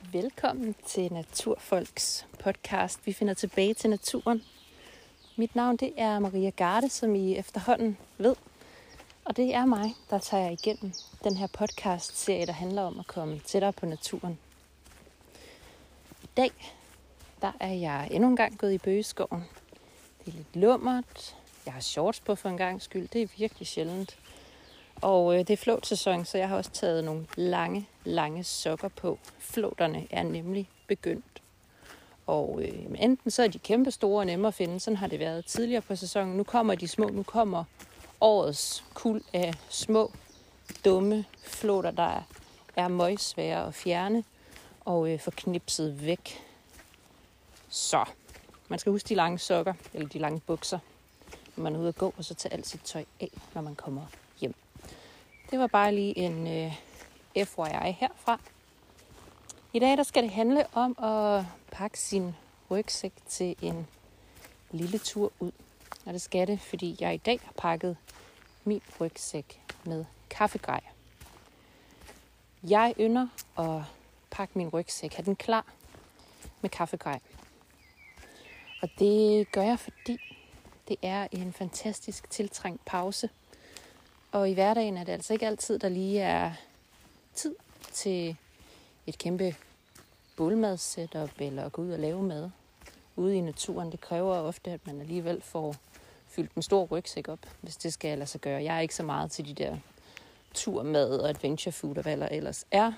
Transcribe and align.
Velkommen 0.00 0.74
til 0.86 1.12
Naturfolks 1.12 2.26
podcast. 2.44 3.06
Vi 3.06 3.12
finder 3.12 3.34
tilbage 3.34 3.74
til 3.74 3.90
naturen. 3.90 4.42
Mit 5.36 5.54
navn 5.56 5.76
det 5.76 5.92
er 5.96 6.18
Maria 6.18 6.50
Garde, 6.50 6.88
som 6.88 7.14
I 7.14 7.36
efterhånden 7.36 7.98
ved. 8.18 8.36
Og 9.24 9.36
det 9.36 9.54
er 9.54 9.66
mig, 9.66 9.94
der 10.10 10.18
tager 10.18 10.44
jer 10.44 10.50
igennem 10.50 10.92
den 11.24 11.36
her 11.36 11.46
podcast-serie, 11.46 12.46
der 12.46 12.52
handler 12.52 12.82
om 12.82 12.98
at 12.98 13.06
komme 13.06 13.38
tættere 13.38 13.72
på 13.72 13.86
naturen. 13.86 14.38
I 16.22 16.28
dag 16.36 16.50
der 17.40 17.52
er 17.60 17.72
jeg 17.72 18.08
endnu 18.10 18.28
en 18.28 18.36
gang 18.36 18.58
gået 18.58 18.72
i 18.72 18.78
bøgeskoven. 18.78 19.44
Det 20.24 20.32
er 20.32 20.36
lidt 20.36 20.56
lummert. 20.56 21.36
Jeg 21.66 21.72
har 21.72 21.80
shorts 21.80 22.20
på 22.20 22.34
for 22.34 22.48
en 22.48 22.56
gang 22.56 22.82
skyld. 22.82 23.08
Det 23.08 23.22
er 23.22 23.26
virkelig 23.38 23.66
sjældent. 23.66 24.18
Og 25.02 25.34
øh, 25.34 25.38
det 25.38 25.50
er 25.50 25.56
flåtsæson, 25.56 26.24
så 26.24 26.38
jeg 26.38 26.48
har 26.48 26.56
også 26.56 26.70
taget 26.70 27.04
nogle 27.04 27.26
lange, 27.36 27.88
lange 28.04 28.44
sokker 28.44 28.88
på. 28.88 29.18
Flåterne 29.38 30.06
er 30.10 30.22
nemlig 30.22 30.68
begyndt. 30.86 31.42
Og 32.26 32.62
øh, 32.62 32.84
enten 32.98 33.30
så 33.30 33.42
er 33.42 33.48
de 33.48 33.58
kæmpe 33.58 33.90
store 33.90 34.20
og 34.20 34.26
nemme 34.26 34.48
at 34.48 34.54
finde, 34.54 34.80
sådan 34.80 34.96
har 34.96 35.06
det 35.06 35.18
været 35.18 35.44
tidligere 35.44 35.82
på 35.82 35.96
sæsonen. 35.96 36.36
Nu 36.36 36.42
kommer 36.42 36.74
de 36.74 36.88
små, 36.88 37.08
nu 37.08 37.22
kommer 37.22 37.64
årets 38.20 38.84
kul 38.94 39.22
af 39.32 39.54
små, 39.68 40.12
dumme 40.84 41.24
flåter, 41.42 41.90
der 41.90 42.22
er 42.76 42.88
møgsvære 42.88 43.66
at 43.66 43.74
fjerne 43.74 44.24
og 44.80 45.12
øh, 45.12 45.20
få 45.20 45.30
knipset 45.30 46.06
væk. 46.06 46.44
Så 47.68 48.04
man 48.68 48.78
skal 48.78 48.92
huske 48.92 49.08
de 49.08 49.14
lange 49.14 49.38
sokker, 49.38 49.74
eller 49.94 50.08
de 50.08 50.18
lange 50.18 50.40
bukser, 50.46 50.78
når 51.56 51.62
man 51.62 51.74
er 51.74 51.78
ude 51.78 51.88
at 51.88 51.96
gå, 51.96 52.14
og 52.16 52.24
så 52.24 52.34
tage 52.34 52.52
alt 52.52 52.66
sit 52.66 52.80
tøj 52.84 53.04
af, 53.20 53.30
når 53.54 53.62
man 53.62 53.74
kommer 53.74 54.02
det 55.50 55.58
var 55.58 55.66
bare 55.66 55.94
lige 55.94 56.18
en 56.18 56.46
øh, 56.46 56.72
FYI 57.46 57.92
herfra. 57.92 58.40
I 59.72 59.78
dag 59.78 59.96
der 59.96 60.02
skal 60.02 60.22
det 60.22 60.30
handle 60.30 60.66
om 60.72 60.98
at 61.04 61.44
pakke 61.72 62.00
sin 62.00 62.34
rygsæk 62.70 63.12
til 63.28 63.56
en 63.62 63.86
lille 64.70 64.98
tur 64.98 65.32
ud. 65.40 65.52
Og 66.06 66.12
det 66.12 66.22
skal 66.22 66.46
det, 66.46 66.60
fordi 66.60 66.96
jeg 67.00 67.14
i 67.14 67.16
dag 67.16 67.40
har 67.44 67.52
pakket 67.56 67.96
min 68.64 68.82
rygsæk 69.00 69.62
med 69.84 70.04
kaffegrej. 70.30 70.80
Jeg 72.62 72.94
ynder 73.00 73.28
at 73.58 73.82
pakke 74.30 74.58
min 74.58 74.68
rygsæk, 74.68 75.14
have 75.14 75.24
den 75.24 75.36
klar 75.36 75.66
med 76.60 76.70
kaffegrej. 76.70 77.20
Og 78.82 78.88
det 78.98 79.52
gør 79.52 79.62
jeg, 79.62 79.78
fordi 79.78 80.18
det 80.88 80.96
er 81.02 81.28
en 81.32 81.52
fantastisk 81.52 82.30
tiltrængt 82.30 82.84
pause 82.84 83.30
og 84.32 84.50
i 84.50 84.54
hverdagen 84.54 84.96
er 84.96 85.04
det 85.04 85.12
altså 85.12 85.32
ikke 85.32 85.46
altid, 85.46 85.78
der 85.78 85.88
lige 85.88 86.20
er 86.20 86.52
tid 87.34 87.54
til 87.92 88.36
et 89.06 89.18
kæmpe 89.18 89.56
bålmadsetup 90.36 91.30
eller 91.38 91.64
at 91.64 91.72
gå 91.72 91.82
ud 91.82 91.90
og 91.90 91.98
lave 91.98 92.22
mad 92.22 92.50
ude 93.16 93.36
i 93.36 93.40
naturen. 93.40 93.92
Det 93.92 94.00
kræver 94.00 94.36
ofte, 94.36 94.70
at 94.70 94.86
man 94.86 95.00
alligevel 95.00 95.42
får 95.42 95.74
fyldt 96.28 96.54
en 96.54 96.62
stor 96.62 96.84
rygsæk 96.84 97.28
op, 97.28 97.38
hvis 97.60 97.76
det 97.76 97.92
skal 97.92 98.18
lade 98.18 98.30
sig 98.30 98.40
gøre. 98.40 98.62
Jeg 98.62 98.76
er 98.76 98.80
ikke 98.80 98.94
så 98.94 99.02
meget 99.02 99.30
til 99.30 99.46
de 99.46 99.54
der 99.54 99.76
turmad 100.54 101.18
og 101.18 101.28
adventure 101.28 101.72
food 101.72 101.96
og 101.96 102.02
hvad 102.02 102.16
der 102.16 102.28
ellers 102.28 102.66
er. 102.70 102.92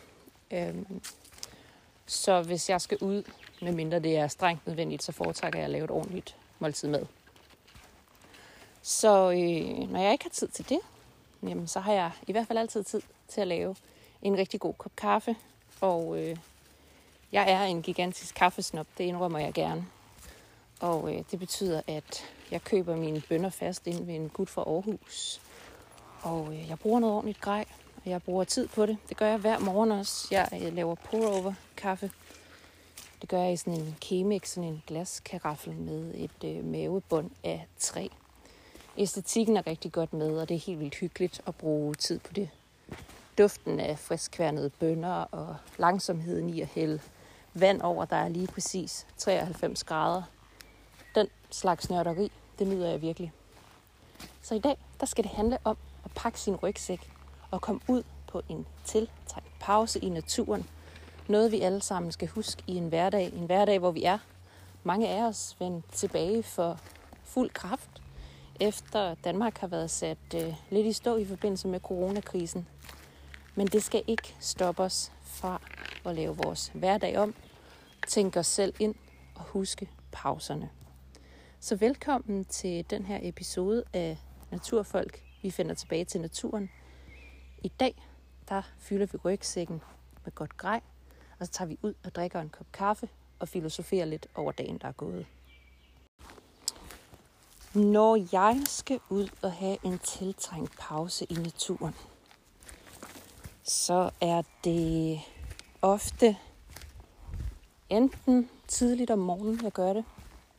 Øhm, 0.50 1.02
så 2.06 2.42
hvis 2.42 2.70
jeg 2.70 2.80
skal 2.80 2.98
ud, 3.00 3.22
medmindre 3.62 3.98
det 3.98 4.16
er 4.16 4.28
strengt 4.28 4.66
nødvendigt, 4.66 5.02
så 5.02 5.12
foretrækker 5.12 5.58
jeg 5.58 5.64
at 5.64 5.70
lave 5.70 5.84
et 5.84 5.90
ordentligt 5.90 6.36
måltid 6.58 6.88
med. 6.88 7.06
Så 8.82 9.30
øh, 9.30 9.90
når 9.90 10.00
jeg 10.00 10.12
ikke 10.12 10.24
har 10.24 10.30
tid 10.30 10.48
til 10.48 10.68
det, 10.68 10.78
jamen, 11.42 11.66
så 11.68 11.80
har 11.80 11.92
jeg 11.92 12.10
i 12.26 12.32
hvert 12.32 12.46
fald 12.46 12.58
altid 12.58 12.84
tid 12.84 13.02
til 13.28 13.40
at 13.40 13.46
lave 13.46 13.76
en 14.22 14.38
rigtig 14.38 14.60
god 14.60 14.74
kop 14.74 14.96
kaffe. 14.96 15.36
Og 15.80 16.18
øh, 16.18 16.36
jeg 17.32 17.52
er 17.52 17.62
en 17.62 17.82
gigantisk 17.82 18.34
kaffesnop, 18.34 18.86
det 18.98 19.04
indrømmer 19.04 19.38
jeg 19.38 19.52
gerne. 19.52 19.86
Og 20.80 21.14
øh, 21.14 21.24
det 21.30 21.38
betyder, 21.38 21.82
at 21.86 22.24
jeg 22.50 22.64
køber 22.64 22.96
mine 22.96 23.22
bønder 23.28 23.50
fast 23.50 23.86
ind 23.86 24.06
ved 24.06 24.14
en 24.14 24.28
gut 24.28 24.48
fra 24.48 24.62
Aarhus. 24.62 25.40
Og 26.22 26.54
øh, 26.54 26.68
jeg 26.68 26.78
bruger 26.78 27.00
noget 27.00 27.14
ordentligt 27.14 27.40
grej, 27.40 27.64
og 28.04 28.10
jeg 28.10 28.22
bruger 28.22 28.44
tid 28.44 28.68
på 28.68 28.86
det. 28.86 28.98
Det 29.08 29.16
gør 29.16 29.26
jeg 29.26 29.38
hver 29.38 29.58
morgen 29.58 29.92
også. 29.92 30.28
Jeg, 30.30 30.48
øh, 30.52 30.74
laver 30.74 30.94
pour-over 30.94 31.52
kaffe. 31.76 32.10
Det 33.20 33.28
gør 33.28 33.42
jeg 33.42 33.52
i 33.52 33.56
sådan 33.56 33.80
en 33.80 33.96
Chemex, 34.02 34.48
sådan 34.48 34.68
en 34.68 34.82
glaskaraffel 34.86 35.74
med 35.74 36.14
et 36.14 36.44
øh, 36.44 36.64
mavebund 36.64 37.30
af 37.44 37.66
træ 37.78 38.08
æstetikken 38.98 39.56
er 39.56 39.66
rigtig 39.66 39.92
godt 39.92 40.12
med, 40.12 40.38
og 40.38 40.48
det 40.48 40.54
er 40.54 40.58
helt 40.58 40.80
vildt 40.80 40.94
hyggeligt 40.94 41.40
at 41.46 41.54
bruge 41.54 41.94
tid 41.94 42.18
på 42.18 42.32
det. 42.32 42.48
Duften 43.38 43.80
af 43.80 43.98
friskværnede 43.98 44.70
bønner 44.70 45.14
og 45.14 45.56
langsomheden 45.78 46.50
i 46.50 46.60
at 46.60 46.66
hælde 46.66 47.00
vand 47.54 47.80
over, 47.80 48.04
der 48.04 48.16
er 48.16 48.28
lige 48.28 48.46
præcis 48.46 49.06
93 49.16 49.84
grader. 49.84 50.22
Den 51.14 51.26
slags 51.50 51.90
nørderi, 51.90 52.32
det 52.58 52.66
nyder 52.66 52.90
jeg 52.90 53.02
virkelig. 53.02 53.32
Så 54.42 54.54
i 54.54 54.58
dag, 54.58 54.76
der 55.00 55.06
skal 55.06 55.24
det 55.24 55.32
handle 55.32 55.58
om 55.64 55.76
at 56.04 56.10
pakke 56.14 56.40
sin 56.40 56.56
rygsæk 56.56 57.12
og 57.50 57.60
komme 57.60 57.80
ud 57.88 58.02
på 58.26 58.42
en 58.48 58.66
tiltrængt 58.84 59.58
pause 59.60 59.98
i 59.98 60.08
naturen. 60.08 60.66
Noget 61.28 61.52
vi 61.52 61.60
alle 61.60 61.82
sammen 61.82 62.12
skal 62.12 62.28
huske 62.28 62.62
i 62.66 62.76
en 62.76 62.88
hverdag. 62.88 63.32
En 63.32 63.46
hverdag, 63.46 63.78
hvor 63.78 63.90
vi 63.90 64.04
er 64.04 64.18
mange 64.84 65.08
af 65.08 65.22
os 65.22 65.56
vendt 65.58 65.92
tilbage 65.92 66.42
for 66.42 66.78
fuld 67.24 67.50
kraft 67.50 67.90
efter 68.60 69.14
Danmark 69.14 69.58
har 69.58 69.66
været 69.66 69.90
sat 69.90 70.18
øh, 70.34 70.54
lidt 70.70 70.86
i 70.86 70.92
stå 70.92 71.16
i 71.16 71.24
forbindelse 71.24 71.68
med 71.68 71.80
coronakrisen. 71.80 72.68
Men 73.54 73.66
det 73.66 73.82
skal 73.82 74.02
ikke 74.06 74.36
stoppe 74.40 74.82
os 74.82 75.12
fra 75.22 75.62
at 76.06 76.14
lave 76.14 76.36
vores 76.36 76.70
hverdag 76.74 77.18
om, 77.18 77.34
tænke 78.08 78.38
os 78.38 78.46
selv 78.46 78.74
ind 78.78 78.94
og 79.34 79.42
huske 79.42 79.90
pauserne. 80.12 80.70
Så 81.60 81.76
velkommen 81.76 82.44
til 82.44 82.90
den 82.90 83.04
her 83.04 83.18
episode 83.22 83.84
af 83.92 84.18
Naturfolk. 84.50 85.22
Vi 85.42 85.50
finder 85.50 85.74
tilbage 85.74 86.04
til 86.04 86.20
naturen. 86.20 86.70
I 87.62 87.68
dag, 87.68 88.02
der 88.48 88.62
fylder 88.78 89.06
vi 89.06 89.18
rygsækken 89.24 89.82
med 90.24 90.34
godt 90.34 90.56
grej, 90.56 90.80
og 91.38 91.46
så 91.46 91.52
tager 91.52 91.68
vi 91.68 91.78
ud 91.82 91.94
og 92.04 92.14
drikker 92.14 92.40
en 92.40 92.48
kop 92.48 92.72
kaffe 92.72 93.08
og 93.38 93.48
filosoferer 93.48 94.04
lidt 94.04 94.26
over 94.34 94.52
dagen, 94.52 94.78
der 94.78 94.88
er 94.88 94.92
gået. 94.92 95.26
Når 97.74 98.26
jeg 98.32 98.62
skal 98.66 99.00
ud 99.08 99.28
og 99.42 99.52
have 99.52 99.76
en 99.84 99.98
tiltrængt 99.98 100.78
pause 100.78 101.26
i 101.28 101.34
naturen, 101.34 101.94
så 103.62 104.10
er 104.20 104.42
det 104.64 105.20
ofte 105.82 106.36
enten 107.88 108.50
tidligt 108.68 109.10
om 109.10 109.18
morgenen, 109.18 109.60
jeg 109.64 109.72
gør 109.72 109.92
det, 109.92 110.04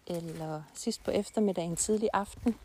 eller 0.08 0.62
sidst 0.74 1.04
på 1.04 1.12
eftermiddagen, 1.12 1.76
tidlig 1.76 2.10
aften, 2.14 2.56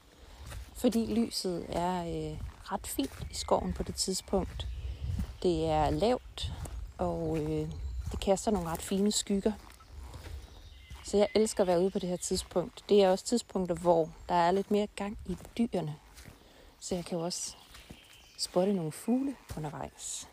fordi 0.75 1.15
lyset 1.15 1.67
er 1.69 2.01
øh, 2.01 2.39
ret 2.73 2.87
fint 2.87 3.27
i 3.31 3.35
skoven 3.35 3.73
på 3.73 3.83
det 3.83 3.95
tidspunkt. 3.95 4.67
Det 5.43 5.67
er 5.67 5.91
lavt, 5.91 6.53
og 6.99 7.39
øh, 7.39 7.69
det 8.11 8.21
kaster 8.21 8.51
nogle 8.51 8.69
ret 8.69 8.83
fine 8.83 9.13
skygger 9.13 9.53
så 11.07 11.17
jeg 11.17 11.29
elsker 11.35 11.61
at 11.61 11.67
være 11.67 11.81
ude 11.81 11.91
på 11.91 11.99
det 11.99 12.09
her 12.09 12.17
tidspunkt. 12.17 12.85
Det 12.89 13.03
er 13.03 13.11
også 13.11 13.25
tidspunkter, 13.25 13.75
hvor 13.75 14.11
der 14.29 14.35
er 14.35 14.51
lidt 14.51 14.71
mere 14.71 14.87
gang 14.97 15.19
i 15.27 15.37
dyrene. 15.59 15.97
Så 16.81 16.95
jeg 16.95 17.05
kan 17.05 17.19
jo 17.19 17.25
også 17.25 17.57
spotte 18.39 18.73
nogle 18.73 18.93
fugle 18.93 19.37
undervejs. 19.57 20.29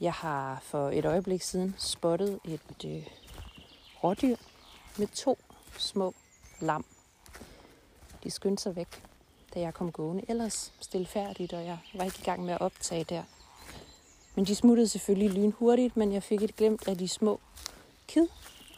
Jeg 0.00 0.12
har 0.12 0.60
for 0.62 0.90
et 0.90 1.04
øjeblik 1.04 1.42
siden 1.42 1.74
spottet 1.78 2.40
et 2.44 2.84
øh, 2.84 3.06
rådyr 4.04 4.36
med 4.98 5.06
to 5.06 5.38
små 5.78 6.14
lam. 6.60 6.84
De 8.24 8.30
skyndte 8.30 8.62
sig 8.62 8.76
væk, 8.76 9.02
da 9.54 9.60
jeg 9.60 9.74
kom 9.74 9.92
gående. 9.92 10.24
Ellers 10.28 10.72
stilfærdigt, 10.80 11.52
og 11.52 11.64
jeg 11.64 11.78
var 11.94 12.04
ikke 12.04 12.18
i 12.20 12.24
gang 12.24 12.44
med 12.44 12.54
at 12.54 12.60
optage 12.60 13.04
der. 13.04 13.22
Men 14.34 14.44
de 14.44 14.54
smuttede 14.54 14.88
selvfølgelig 14.88 15.30
lynhurtigt, 15.30 15.96
men 15.96 16.12
jeg 16.12 16.22
fik 16.22 16.42
et 16.42 16.56
glemt 16.56 16.88
af 16.88 16.98
de 16.98 17.08
små 17.08 17.40
kid, 18.08 18.26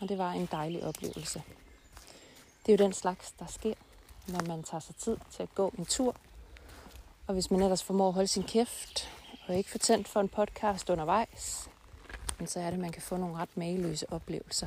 og 0.02 0.08
det 0.08 0.19
var 0.19 0.32
en 0.32 0.49
dejlig 0.52 0.84
oplevelse. 0.84 1.43
Det 2.66 2.72
er 2.72 2.76
jo 2.78 2.84
den 2.84 2.93
slags, 2.93 3.32
der 3.38 3.46
sker, 3.46 3.75
når 4.28 4.40
man 4.49 4.62
tager 4.62 4.81
sig 4.81 4.94
tid 4.96 5.16
til 5.31 5.43
at 5.43 5.54
gå 5.54 5.72
en 5.78 5.84
tur. 5.87 6.16
Og 7.26 7.34
hvis 7.34 7.50
man 7.50 7.62
ellers 7.62 7.82
formår 7.82 8.08
at 8.08 8.14
holde 8.14 8.28
sin 8.28 8.43
kæft, 8.43 9.10
og 9.49 9.56
ikke 9.56 9.70
få 9.70 9.78
tændt 9.78 10.08
for 10.08 10.20
en 10.20 10.28
podcast 10.28 10.90
undervejs, 10.90 11.69
så 12.46 12.60
er 12.60 12.64
det, 12.64 12.72
at 12.72 12.78
man 12.78 12.93
kan 12.93 13.02
få 13.02 13.16
nogle 13.16 13.37
ret 13.37 13.56
mageløse 13.56 14.12
oplevelser. 14.12 14.66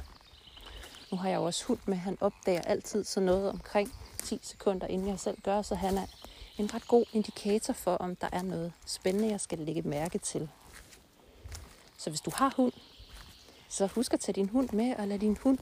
Nu 1.11 1.17
har 1.17 1.29
jeg 1.29 1.35
jo 1.35 1.43
også 1.43 1.65
hund 1.65 1.79
med, 1.85 1.97
han 1.97 2.17
opdager 2.21 2.61
altid 2.61 3.03
sådan 3.03 3.25
noget 3.25 3.49
omkring 3.49 3.93
10 4.23 4.39
sekunder, 4.41 4.87
inden 4.87 5.07
jeg 5.07 5.19
selv 5.19 5.41
gør, 5.41 5.61
så 5.61 5.75
han 5.75 5.97
er 5.97 6.05
en 6.57 6.73
ret 6.73 6.87
god 6.87 7.05
indikator 7.13 7.73
for, 7.73 7.95
om 7.95 8.15
der 8.15 8.29
er 8.31 8.41
noget 8.41 8.73
spændende, 8.85 9.29
jeg 9.29 9.41
skal 9.41 9.59
lægge 9.59 9.81
mærke 9.81 10.17
til. 10.17 10.49
Så 11.97 12.09
hvis 12.09 12.21
du 12.21 12.31
har 12.35 12.53
hund, 12.55 12.73
så 13.69 13.87
husk 13.87 14.13
at 14.13 14.19
tage 14.19 14.33
din 14.33 14.49
hund 14.49 14.69
med, 14.69 14.95
og 14.95 15.07
lad 15.07 15.19
din 15.19 15.37
hund 15.43 15.57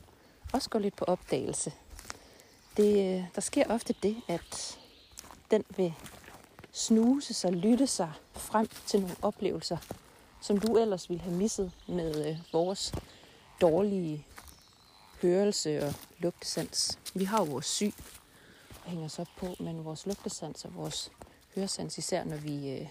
også 0.53 0.69
gå 0.69 0.79
lidt 0.79 0.95
på 0.95 1.05
opdagelse. 1.05 1.73
Det, 2.77 3.17
øh, 3.17 3.25
der 3.35 3.41
sker 3.41 3.65
ofte 3.69 3.95
det, 4.03 4.15
at 4.27 4.79
den 5.51 5.63
vil 5.77 5.93
snuse 6.71 7.33
sig, 7.33 7.51
lytte 7.51 7.87
sig 7.87 8.11
frem 8.33 8.67
til 8.85 9.01
nogle 9.01 9.15
oplevelser, 9.21 9.77
som 10.41 10.57
du 10.57 10.77
ellers 10.77 11.09
ville 11.09 11.23
have 11.23 11.35
misset 11.35 11.71
med 11.87 12.29
øh, 12.29 12.37
vores 12.53 12.93
dårlige 13.61 14.25
hørelse 15.21 15.83
og 15.83 15.93
lugtesans. 16.19 16.99
Vi 17.13 17.23
har 17.23 17.37
jo 17.37 17.51
vores 17.51 17.65
syg, 17.65 17.93
og 18.85 18.89
hænger 18.91 19.07
så 19.07 19.25
på, 19.37 19.55
men 19.59 19.85
vores 19.85 20.05
lugtesans 20.05 20.65
og 20.65 20.75
vores 20.75 21.11
høresans, 21.55 21.97
især 21.97 22.23
når 22.23 22.37
vi, 22.37 22.71
øh, 22.71 22.87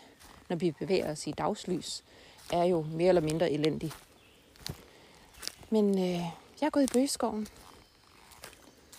når 0.48 0.56
vi 0.56 0.70
bevæger 0.70 1.12
os 1.12 1.26
i 1.26 1.30
dagslys, 1.30 2.04
er 2.52 2.64
jo 2.64 2.82
mere 2.82 3.08
eller 3.08 3.22
mindre 3.22 3.50
elendig. 3.50 3.92
Men 5.72 5.98
øh, 5.98 6.20
jeg 6.60 6.66
er 6.66 6.70
gået 6.70 6.90
i 6.90 6.92
bøgeskoven, 6.92 7.48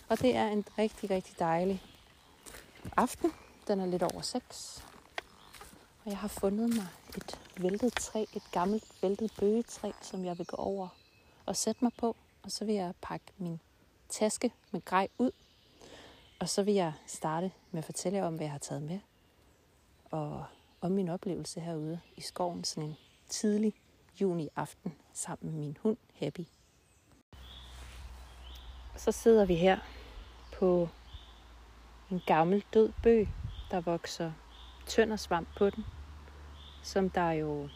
og 0.08 0.20
det 0.20 0.36
er 0.36 0.48
en 0.48 0.64
rigtig, 0.78 1.10
rigtig 1.10 1.38
dejlig 1.38 1.82
aften. 2.96 3.32
Den 3.68 3.80
er 3.80 3.86
lidt 3.86 4.02
over 4.02 4.20
6. 4.20 4.84
Og 6.04 6.10
jeg 6.10 6.18
har 6.18 6.28
fundet 6.28 6.68
mig 6.68 6.86
et 7.16 7.40
væltet 7.56 7.92
træ, 7.92 8.24
et 8.32 8.42
gammelt 8.52 8.84
væltet 9.02 9.32
bøgetræ, 9.38 9.90
som 10.02 10.24
jeg 10.24 10.38
vil 10.38 10.46
gå 10.46 10.56
over 10.56 10.88
og 11.46 11.56
sætte 11.56 11.84
mig 11.84 11.92
på. 11.98 12.16
Og 12.42 12.50
så 12.50 12.64
vil 12.64 12.74
jeg 12.74 12.94
pakke 13.02 13.26
min 13.38 13.60
taske 14.08 14.52
med 14.70 14.84
grej 14.84 15.08
ud. 15.18 15.30
Og 16.40 16.48
så 16.48 16.62
vil 16.62 16.74
jeg 16.74 16.92
starte 17.06 17.52
med 17.70 17.78
at 17.78 17.84
fortælle 17.84 18.18
jer 18.18 18.26
om, 18.26 18.36
hvad 18.36 18.46
jeg 18.46 18.52
har 18.52 18.58
taget 18.58 18.82
med. 18.82 18.98
Og 20.10 20.44
om 20.80 20.92
min 20.92 21.08
oplevelse 21.08 21.60
herude 21.60 22.00
i 22.16 22.20
skoven 22.20 22.64
sådan 22.64 22.88
en 22.88 22.96
tidlig 23.28 23.74
juni 24.20 24.48
aften 24.56 24.94
sammen 25.12 25.50
med 25.52 25.60
min 25.60 25.76
hund 25.82 25.96
Happy. 26.14 26.46
Så 28.96 29.12
sidder 29.12 29.44
vi 29.44 29.54
her 29.54 29.78
på 30.58 30.88
en 32.10 32.22
gammel 32.26 32.64
død 32.74 32.92
bøg, 33.02 33.28
der 33.70 33.80
vokser 33.80 34.32
tøndersvamp 34.86 35.48
på 35.56 35.70
den, 35.70 35.84
som 36.82 37.10
der 37.10 37.30
jo 37.30 37.68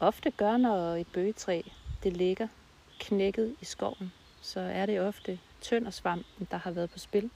ofte 0.00 0.30
gør, 0.30 0.56
når 0.56 0.96
et 0.96 1.06
bøgetræ 1.12 1.62
det 2.02 2.16
ligger 2.16 2.48
knækket 3.00 3.56
i 3.60 3.64
skoven, 3.64 4.12
så 4.40 4.60
er 4.60 4.86
det 4.86 5.00
ofte 5.00 5.38
tøndersvampen, 5.60 6.48
der 6.50 6.56
har 6.56 6.70
været 6.70 6.90
på 6.90 6.98
spil 6.98 7.30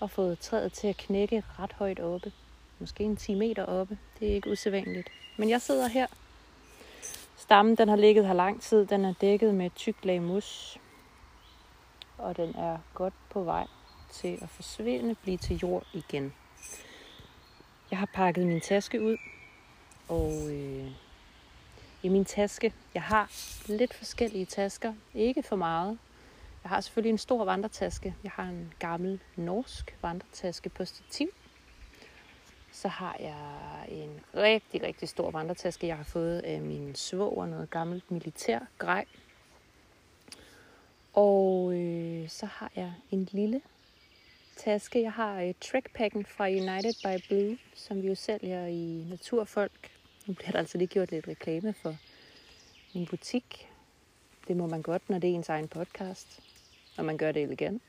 og 0.00 0.10
fået 0.10 0.38
træet 0.38 0.72
til 0.72 0.86
at 0.86 0.96
knække 0.96 1.44
ret 1.58 1.72
højt 1.72 2.00
oppe. 2.00 2.32
Måske 2.78 3.04
en 3.04 3.16
10 3.16 3.34
meter 3.34 3.64
oppe. 3.64 3.98
Det 4.20 4.30
er 4.30 4.34
ikke 4.34 4.50
usædvanligt. 4.50 5.08
Men 5.36 5.50
jeg 5.50 5.62
sidder 5.62 5.88
her. 5.88 6.06
Stammen 7.46 7.76
den 7.76 7.88
har 7.88 7.96
ligget 7.96 8.26
her 8.26 8.32
lang 8.32 8.62
tid. 8.62 8.86
Den 8.86 9.04
er 9.04 9.14
dækket 9.20 9.54
med 9.54 9.66
et 9.66 9.74
tykt 9.74 10.04
lag 10.04 10.22
mus. 10.22 10.78
Og 12.18 12.36
den 12.36 12.54
er 12.54 12.78
godt 12.94 13.14
på 13.30 13.42
vej 13.42 13.66
til 14.12 14.38
at 14.42 14.48
forsvinde, 14.48 15.14
blive 15.14 15.36
til 15.36 15.56
jord 15.56 15.86
igen. 15.92 16.34
Jeg 17.90 17.98
har 17.98 18.08
pakket 18.14 18.46
min 18.46 18.60
taske 18.60 19.02
ud, 19.02 19.16
og 20.08 20.32
øh, 20.50 20.90
i 22.02 22.08
min 22.08 22.24
taske, 22.24 22.72
jeg 22.94 23.02
har 23.02 23.30
lidt 23.66 23.94
forskellige 23.94 24.46
tasker, 24.46 24.94
ikke 25.14 25.42
for 25.42 25.56
meget. 25.56 25.98
Jeg 26.62 26.70
har 26.70 26.80
selvfølgelig 26.80 27.10
en 27.10 27.18
stor 27.18 27.44
vandretaske. 27.44 28.14
Jeg 28.24 28.32
har 28.34 28.44
en 28.44 28.74
gammel 28.78 29.20
norsk 29.36 29.96
vandretaske 30.02 30.68
på 30.68 30.84
stativ. 30.84 31.28
Så 32.76 32.88
har 32.88 33.16
jeg 33.20 33.88
en 33.88 34.20
rigtig, 34.34 34.82
rigtig 34.82 35.08
stor 35.08 35.30
vandretaske, 35.30 35.86
jeg 35.86 35.96
har 35.96 36.04
fået 36.04 36.38
af 36.38 36.60
min 36.60 36.94
svoger, 36.94 37.46
noget 37.46 37.70
gammelt 37.70 38.10
militær 38.10 38.58
grej. 38.78 39.04
Og 41.12 41.74
øh, 41.74 42.28
så 42.28 42.46
har 42.46 42.70
jeg 42.76 42.92
en 43.10 43.28
lille 43.32 43.60
taske. 44.56 45.02
Jeg 45.02 45.12
har 45.12 45.42
øh, 45.42 45.54
trackpacken 45.60 46.24
fra 46.24 46.44
United 46.44 46.94
by 47.04 47.24
Blue, 47.28 47.58
som 47.74 48.02
vi 48.02 48.08
jo 48.08 48.14
sælger 48.14 48.66
i 48.66 49.06
Naturfolk. 49.08 49.90
Nu 50.26 50.34
bliver 50.34 50.50
der 50.50 50.58
altså 50.58 50.78
lige 50.78 50.88
gjort 50.88 51.10
lidt 51.10 51.28
reklame 51.28 51.74
for 51.82 51.96
min 52.94 53.06
butik. 53.06 53.68
Det 54.48 54.56
må 54.56 54.66
man 54.66 54.82
godt, 54.82 55.10
når 55.10 55.18
det 55.18 55.30
er 55.30 55.34
ens 55.34 55.48
egen 55.48 55.68
podcast, 55.68 56.42
og 56.96 57.04
man 57.04 57.18
gør 57.18 57.32
det 57.32 57.42
elegant. 57.42 57.82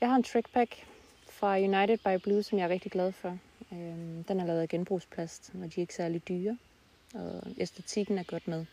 Jeg 0.00 0.08
har 0.08 0.16
en 0.16 0.22
trackpack 0.22 0.86
fra 1.40 1.58
United 1.58 1.98
by 1.98 2.22
Blue, 2.22 2.42
som 2.42 2.58
jeg 2.58 2.64
er 2.64 2.68
rigtig 2.68 2.92
glad 2.92 3.12
for. 3.12 3.38
Øhm, 3.72 4.24
den 4.24 4.40
er 4.40 4.46
lavet 4.46 4.60
af 4.60 4.68
genbrugsplast, 4.68 5.52
og 5.54 5.60
de 5.60 5.66
er 5.66 5.80
ikke 5.80 5.94
særlig 5.94 6.28
dyre, 6.28 6.58
og 7.14 7.42
æstetikken 7.58 8.18
er 8.18 8.22
godt 8.22 8.48
med. 8.48 8.66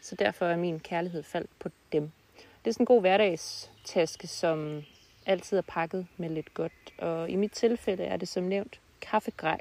Så 0.00 0.14
derfor 0.14 0.46
er 0.46 0.56
min 0.56 0.80
kærlighed 0.80 1.22
faldt 1.22 1.50
på 1.58 1.68
dem. 1.92 2.10
Det 2.36 2.70
er 2.70 2.72
sådan 2.72 2.82
en 2.82 2.86
god 2.86 3.00
hverdagstaske, 3.00 4.26
som 4.26 4.82
altid 5.26 5.58
er 5.58 5.62
pakket 5.68 6.06
med 6.16 6.30
lidt 6.30 6.54
godt. 6.54 6.72
Og 6.98 7.30
i 7.30 7.36
mit 7.36 7.52
tilfælde 7.52 8.04
er 8.04 8.16
det 8.16 8.28
som 8.28 8.44
nævnt 8.44 8.80
kaffegrej, 9.00 9.60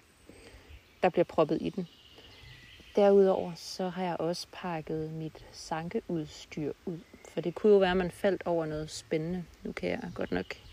der 1.04 1.10
bliver 1.10 1.26
proppet 1.26 1.58
i 1.62 1.70
den. 1.70 1.88
Derudover 2.96 3.52
så 3.56 3.90
har 3.90 4.04
jeg 4.04 4.16
også 4.20 4.48
pakket 4.52 5.12
mit 5.12 5.46
sankeudstyr 5.52 6.74
ud. 6.86 7.00
For 7.30 7.42
det 7.42 7.56
kunne 7.56 7.74
jo 7.74 7.80
være, 7.80 7.92
at 7.92 7.98
man 7.98 8.12
faldt 8.12 8.44
over 8.46 8.66
noget 8.66 8.90
spændende. 8.90 9.46
Nu 9.64 9.72
kan 9.72 9.90
jeg 9.90 10.12
godt 10.16 10.32
nok 10.32 10.65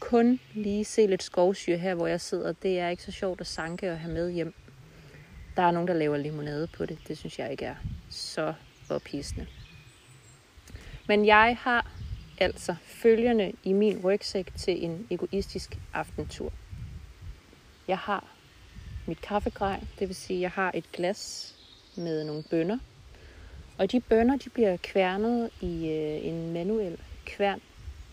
kun 0.00 0.40
lige 0.54 0.84
se 0.84 1.06
lidt 1.06 1.22
skovsyre 1.22 1.78
her, 1.78 1.94
hvor 1.94 2.06
jeg 2.06 2.20
sidder. 2.20 2.52
Det 2.52 2.78
er 2.78 2.88
ikke 2.88 3.02
så 3.02 3.12
sjovt 3.12 3.40
at 3.40 3.46
sanke 3.46 3.92
og 3.92 3.98
have 3.98 4.14
med 4.14 4.30
hjem. 4.30 4.54
Der 5.56 5.62
er 5.62 5.70
nogen, 5.70 5.88
der 5.88 5.94
laver 5.94 6.16
limonade 6.16 6.66
på 6.66 6.86
det. 6.86 6.98
Det 7.08 7.18
synes 7.18 7.38
jeg 7.38 7.50
ikke 7.50 7.64
er 7.64 7.74
så 8.10 8.54
ophidsende. 8.90 9.46
Men 11.08 11.26
jeg 11.26 11.56
har 11.60 11.90
altså 12.38 12.74
følgende 12.82 13.52
i 13.64 13.72
min 13.72 14.00
rygsæk 14.04 14.52
til 14.56 14.84
en 14.84 15.06
egoistisk 15.10 15.78
aftentur. 15.92 16.52
Jeg 17.88 17.98
har 17.98 18.24
mit 19.06 19.20
kaffegrej, 19.20 19.80
det 19.98 20.08
vil 20.08 20.16
sige, 20.16 20.40
jeg 20.40 20.50
har 20.50 20.70
et 20.74 20.92
glas 20.92 21.54
med 21.96 22.24
nogle 22.24 22.42
bønner. 22.50 22.78
Og 23.78 23.92
de 23.92 24.00
bønner, 24.00 24.36
de 24.36 24.50
bliver 24.50 24.76
kværnet 24.76 25.50
i 25.60 25.88
øh, 25.88 26.26
en 26.26 26.52
manuel 26.52 26.98
kværn. 27.24 27.60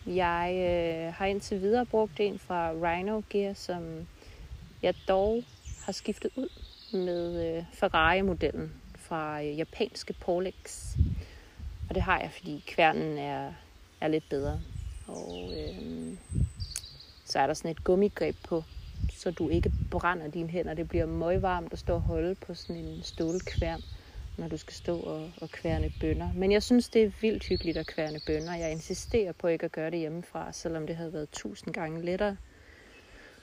Jeg 0.07 0.53
øh, 0.55 1.13
har 1.13 1.25
indtil 1.25 1.61
videre 1.61 1.85
brugt 1.85 2.19
en 2.19 2.39
fra 2.39 2.71
Rhino 2.71 3.21
Gear, 3.29 3.53
som 3.53 4.07
jeg 4.81 4.93
dog 5.07 5.43
har 5.85 5.91
skiftet 5.91 6.31
ud 6.35 6.49
med 6.93 7.57
øh, 7.57 7.63
Ferrari-modellen 7.73 8.73
fra 8.95 9.43
øh, 9.43 9.57
japanske 9.57 10.13
Polex. 10.13 10.95
Og 11.89 11.95
det 11.95 12.03
har 12.03 12.19
jeg, 12.19 12.31
fordi 12.31 12.63
kværnen 12.67 13.17
er, 13.17 13.51
er 14.01 14.07
lidt 14.07 14.29
bedre. 14.29 14.59
Og 15.07 15.51
øh, 15.57 16.17
så 17.25 17.39
er 17.39 17.47
der 17.47 17.53
sådan 17.53 17.71
et 17.71 17.83
gummigreb 17.83 18.35
på, 18.47 18.63
så 19.13 19.31
du 19.31 19.49
ikke 19.49 19.71
brænder 19.91 20.27
dine 20.27 20.49
hænder. 20.49 20.73
Det 20.73 20.89
bliver 20.89 21.05
møgvarmt 21.05 21.73
at 21.73 21.79
stå 21.79 21.93
og 21.93 22.01
holde 22.01 22.35
på 22.35 22.53
sådan 22.53 22.75
en 22.75 23.03
stålkværn, 23.03 23.81
når 24.37 24.47
du 24.47 24.57
skal 24.57 24.73
stå 24.73 24.99
og, 24.99 25.31
og 25.41 25.49
kværne 25.49 25.93
bønder. 25.99 26.29
Men 26.35 26.51
jeg 26.51 26.63
synes, 26.63 26.89
det 26.89 27.03
er 27.03 27.11
vildt 27.21 27.45
hyggeligt 27.45 27.77
at 27.77 27.87
kværne 27.87 28.19
bønder. 28.27 28.55
Jeg 28.55 28.71
insisterer 28.71 29.31
på 29.31 29.47
ikke 29.47 29.65
at 29.65 29.71
gøre 29.71 29.91
det 29.91 29.99
hjemmefra, 29.99 30.51
selvom 30.51 30.87
det 30.87 30.95
havde 30.95 31.13
været 31.13 31.29
tusind 31.31 31.73
gange 31.73 32.01
lettere. 32.01 32.37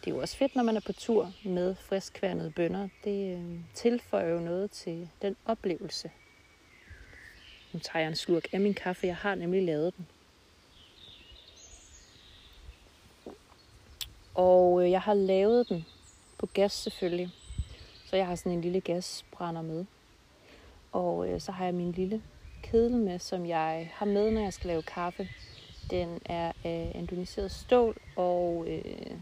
Det 0.01 0.11
er 0.11 0.15
jo 0.15 0.21
også 0.21 0.37
fedt, 0.37 0.57
når 0.57 0.63
man 0.63 0.77
er 0.77 0.81
på 0.81 0.93
tur 0.93 1.33
med 1.45 1.75
friskkværnede 1.75 2.51
bønder. 2.51 2.89
Det 3.05 3.37
øh, 3.37 3.61
tilføjer 3.75 4.29
jo 4.29 4.41
noget 4.41 4.71
til 4.71 5.09
den 5.23 5.37
oplevelse. 5.47 6.11
Nu 7.73 7.79
tager 7.79 8.01
jeg 8.01 8.09
en 8.09 8.17
slurk 8.17 8.45
af 8.53 8.61
min 8.61 8.75
kaffe. 8.75 9.07
Jeg 9.07 9.17
har 9.17 9.35
nemlig 9.35 9.63
lavet 9.63 9.97
den. 9.97 10.07
Og 14.35 14.85
øh, 14.85 14.91
jeg 14.91 15.01
har 15.01 15.15
lavet 15.15 15.69
den 15.69 15.87
på 16.39 16.47
gas 16.47 16.73
selvfølgelig. 16.73 17.31
Så 18.07 18.17
jeg 18.17 18.27
har 18.27 18.35
sådan 18.35 18.53
en 18.53 18.61
lille 18.61 18.81
gasbrænder 18.81 19.63
med. 19.63 19.85
Og 20.93 21.29
øh, 21.29 21.41
så 21.41 21.53
har 21.53 21.65
jeg 21.65 21.75
min 21.75 21.93
lille 21.93 22.23
kedel 22.63 22.97
med, 22.97 23.19
som 23.19 23.47
jeg 23.47 23.91
har 23.95 24.07
med, 24.07 24.31
når 24.31 24.41
jeg 24.41 24.53
skal 24.53 24.69
lave 24.69 24.83
kaffe. 24.83 25.29
Den 25.91 26.21
er 26.25 26.53
af 26.65 26.93
indoniseret 26.95 27.51
stål, 27.51 27.97
og 28.17 28.65
øh, 28.69 29.17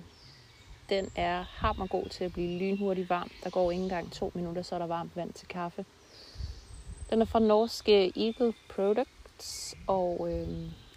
den 0.89 1.11
er 1.17 1.43
hammergod 1.43 2.09
til 2.09 2.25
at 2.25 2.33
blive 2.33 2.59
lynhurtigt 2.59 3.11
varm. 3.11 3.31
Der 3.45 3.51
går 3.51 3.71
ikke 3.71 3.83
engang 3.83 4.13
to 4.13 4.33
minutter, 4.35 4.63
så 4.63 4.75
er 4.75 4.79
der 4.79 4.87
varmt 4.87 5.17
vand 5.17 5.33
til 5.33 5.49
kaffe. 5.49 5.85
Den 7.11 7.21
er 7.21 7.25
fra 7.25 7.39
norske 7.39 8.13
Eagle 8.17 8.55
Products, 8.69 9.75
og 9.87 10.29
øh, 10.33 10.49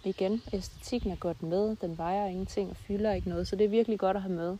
igen, 0.04 0.42
æstetikken 0.52 1.10
er 1.10 1.16
godt 1.16 1.42
med. 1.42 1.76
Den 1.76 1.98
vejer 1.98 2.26
ingenting 2.26 2.70
og 2.70 2.76
fylder 2.76 3.12
ikke 3.12 3.28
noget, 3.28 3.48
så 3.48 3.56
det 3.56 3.64
er 3.64 3.68
virkelig 3.68 3.98
godt 3.98 4.16
at 4.16 4.22
have 4.22 4.34
med. 4.34 4.56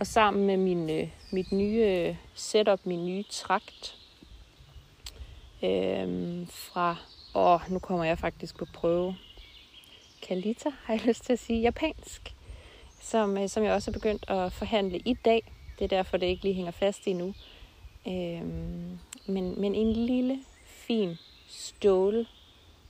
Og 0.00 0.06
sammen 0.06 0.46
med 0.46 0.56
min, 0.56 0.90
øh, 0.90 1.08
mit 1.32 1.52
nye 1.52 1.84
øh, 1.86 2.16
setup, 2.34 2.80
min 2.84 3.06
nye 3.06 3.24
trakt 3.30 4.03
øh, 5.64 6.48
fra, 6.48 6.96
og 7.34 7.60
nu 7.68 7.78
kommer 7.78 8.04
jeg 8.04 8.18
faktisk 8.18 8.56
på 8.56 8.64
prøve, 8.64 9.16
Kalita, 10.22 10.70
har 10.82 10.94
jeg 10.94 11.06
lyst 11.06 11.24
til 11.24 11.32
at 11.32 11.38
sige, 11.38 11.60
japansk, 11.60 12.34
som, 13.00 13.38
øh, 13.38 13.48
som 13.48 13.64
jeg 13.64 13.72
også 13.72 13.90
er 13.90 13.92
begyndt 13.92 14.30
at 14.30 14.52
forhandle 14.52 14.98
i 14.98 15.14
dag. 15.14 15.52
Det 15.78 15.84
er 15.84 15.88
derfor, 15.88 16.16
det 16.16 16.26
ikke 16.26 16.42
lige 16.42 16.54
hænger 16.54 16.70
fast 16.70 17.06
endnu. 17.06 17.34
Øh, 18.06 18.42
men, 19.26 19.60
men 19.60 19.74
en 19.74 19.92
lille, 19.92 20.38
fin 20.64 21.18
stål 21.48 22.26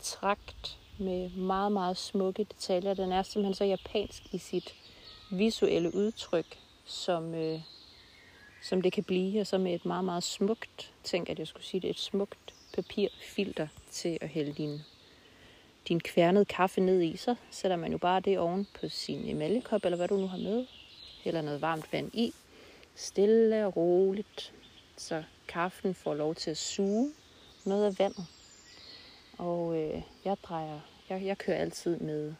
trakt 0.01 0.79
med 0.99 1.31
meget, 1.31 1.73
meget 1.73 1.97
smukke 1.97 2.45
detaljer. 2.45 2.95
Den 2.95 3.13
er 3.13 3.23
simpelthen 3.23 3.55
så 3.55 3.65
japansk 3.65 4.23
i 4.33 4.39
sit 4.39 4.75
visuelle 5.31 5.95
udtryk, 5.95 6.59
som, 6.85 7.35
øh, 7.35 7.61
som 8.63 8.83
det 8.83 8.93
kan 8.93 9.05
blive, 9.05 9.41
og 9.41 9.47
så 9.47 9.59
med 9.59 9.75
et 9.75 9.85
meget, 9.85 10.05
meget 10.05 10.23
smukt, 10.23 10.93
tænk 11.05 11.29
at 11.29 11.39
jeg 11.39 11.47
skulle 11.47 11.67
sige 11.67 11.81
det, 11.81 11.91
et 11.91 11.99
smukt 11.99 12.55
papirfilter 12.75 13.67
til 13.91 14.19
at 14.21 14.29
hælde 14.29 14.53
din, 14.53 14.81
din 15.89 16.01
kværnede 16.01 16.45
kaffe 16.45 16.81
ned 16.81 17.03
i, 17.03 17.17
så 17.17 17.35
sætter 17.51 17.77
man 17.77 17.93
jo 17.93 17.99
bare 17.99 18.21
det 18.21 18.39
oven 18.39 18.67
på 18.81 18.89
sin 18.89 19.29
emaljekop, 19.29 19.85
eller 19.85 19.97
hvad 19.97 20.09
du 20.09 20.17
nu 20.17 20.27
har 20.27 20.39
med, 20.39 20.67
eller 21.25 21.43
noget 21.43 21.61
varmt 21.61 21.93
vand 21.93 22.11
i, 22.15 22.35
stille 22.95 23.67
og 23.67 23.77
roligt, 23.77 24.53
så 24.97 25.23
kaffen 25.49 25.95
får 25.95 26.15
lov 26.15 26.35
til 26.35 26.51
at 26.51 26.57
suge 26.57 27.13
noget 27.65 27.87
af 27.87 27.99
vandet. 27.99 28.27
Og 29.39 29.77
øh, 29.77 30.03
jeg 30.25 30.37
drejer, 30.43 30.81
jeg, 31.09 31.25
jeg 31.25 31.39
kører 31.39 31.57
altid 31.57 31.97
med, 31.97 32.35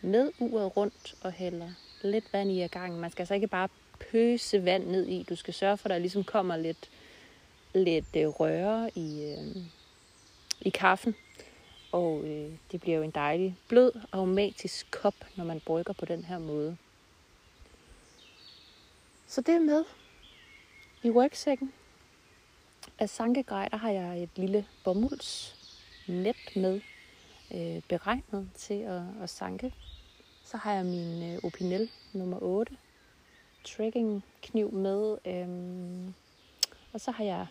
med 0.00 0.30
uret 0.38 0.76
rundt 0.76 1.14
og 1.22 1.32
hælder 1.32 1.70
lidt 2.02 2.32
vand 2.32 2.50
i 2.50 2.60
ad 2.60 2.68
gangen. 2.68 3.00
Man 3.00 3.10
skal 3.10 3.22
altså 3.22 3.34
ikke 3.34 3.46
bare 3.46 3.68
pøse 4.10 4.64
vand 4.64 4.86
ned 4.86 5.06
i. 5.06 5.22
Du 5.28 5.36
skal 5.36 5.54
sørge 5.54 5.76
for, 5.76 5.88
at 5.88 5.90
der 5.90 5.98
ligesom 5.98 6.24
kommer 6.24 6.56
lidt, 6.56 6.90
lidt 7.74 8.16
øh, 8.16 8.26
røre 8.26 8.90
i, 8.94 9.24
øh, 9.24 9.56
i 10.60 10.70
kaffen. 10.70 11.14
Og 11.92 12.24
øh, 12.24 12.52
det 12.72 12.80
bliver 12.80 12.96
jo 12.96 13.02
en 13.02 13.10
dejlig, 13.10 13.56
blød, 13.68 13.92
aromatisk 14.12 14.90
kop, 14.90 15.14
når 15.36 15.44
man 15.44 15.60
brygger 15.60 15.92
på 15.92 16.04
den 16.04 16.24
her 16.24 16.38
måde. 16.38 16.76
Så 19.26 19.40
det 19.40 19.54
er 19.54 19.60
med 19.60 19.84
i 21.02 21.10
rygsækken. 21.10 21.72
Af 22.98 23.08
sankegrej, 23.08 23.68
der 23.68 23.76
har 23.76 23.90
jeg 23.90 24.22
et 24.22 24.30
lille 24.36 24.66
bomuldsnet 24.84 26.56
med, 26.56 26.80
øh, 27.54 27.82
beregnet 27.88 28.50
til 28.54 28.74
at, 28.74 29.02
at 29.22 29.30
sanke. 29.30 29.74
Så 30.44 30.56
har 30.56 30.72
jeg 30.72 30.84
min 30.84 31.34
øh, 31.34 31.38
Opinel 31.44 31.90
nummer 32.12 32.38
8 32.42 32.76
trekking 33.64 34.24
kniv 34.42 34.72
med. 34.72 35.18
Øhm, 35.26 36.14
og 36.92 37.00
så 37.00 37.10
har 37.10 37.24
jeg 37.24 37.46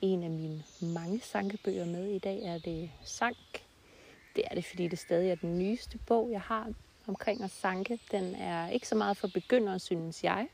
en 0.00 0.22
af 0.22 0.30
mine 0.30 0.62
mange 0.80 1.20
sankebøger 1.20 1.86
med. 1.86 2.06
I 2.06 2.18
dag 2.18 2.42
er 2.42 2.58
det 2.58 2.90
Sank. 3.04 3.36
Det 4.36 4.44
er 4.50 4.54
det, 4.54 4.64
fordi 4.64 4.88
det 4.88 4.98
stadig 4.98 5.30
er 5.30 5.34
den 5.34 5.58
nyeste 5.58 5.98
bog, 6.06 6.30
jeg 6.30 6.40
har 6.40 6.72
omkring 7.06 7.42
at 7.42 7.50
sanke. 7.50 7.98
Den 8.10 8.34
er 8.34 8.68
ikke 8.68 8.88
så 8.88 8.94
meget 8.94 9.16
for 9.16 9.28
begyndere, 9.28 9.78
synes 9.78 10.24
jeg. 10.24 10.48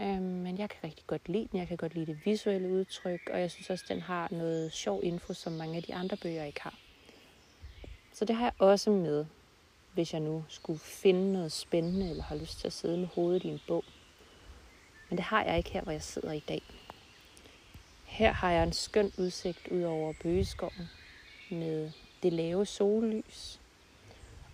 Øhm, 0.00 0.22
men 0.22 0.58
jeg 0.58 0.70
kan 0.70 0.78
rigtig 0.84 1.06
godt 1.06 1.28
lide 1.28 1.48
den. 1.52 1.58
Jeg 1.58 1.68
kan 1.68 1.76
godt 1.76 1.94
lide 1.94 2.06
det 2.06 2.20
visuelle 2.24 2.68
udtryk, 2.68 3.20
og 3.32 3.40
jeg 3.40 3.50
synes 3.50 3.70
også, 3.70 3.84
den 3.88 4.00
har 4.00 4.28
noget 4.30 4.72
sjov 4.72 5.00
info, 5.02 5.34
som 5.34 5.52
mange 5.52 5.76
af 5.76 5.82
de 5.82 5.94
andre 5.94 6.16
bøger 6.16 6.44
ikke 6.44 6.62
har. 6.62 6.78
Så 8.12 8.24
det 8.24 8.36
har 8.36 8.44
jeg 8.44 8.52
også 8.58 8.90
med, 8.90 9.26
hvis 9.94 10.12
jeg 10.12 10.20
nu 10.20 10.44
skulle 10.48 10.78
finde 10.78 11.32
noget 11.32 11.52
spændende, 11.52 12.10
eller 12.10 12.22
har 12.22 12.36
lyst 12.36 12.58
til 12.58 12.66
at 12.66 12.72
sidde 12.72 12.98
med 12.98 13.08
hovedet 13.14 13.44
i 13.44 13.48
en 13.48 13.60
bog. 13.66 13.84
Men 15.08 15.16
det 15.16 15.24
har 15.24 15.44
jeg 15.44 15.58
ikke 15.58 15.70
her, 15.70 15.82
hvor 15.82 15.92
jeg 15.92 16.02
sidder 16.02 16.32
i 16.32 16.42
dag. 16.48 16.62
Her 18.18 18.32
har 18.32 18.50
jeg 18.50 18.62
en 18.62 18.72
skøn 18.72 19.12
udsigt 19.18 19.68
ud 19.68 19.82
over 19.82 20.12
bøgeskoven 20.22 20.90
med 21.50 21.90
det 22.22 22.32
lave 22.32 22.66
sollys. 22.66 23.60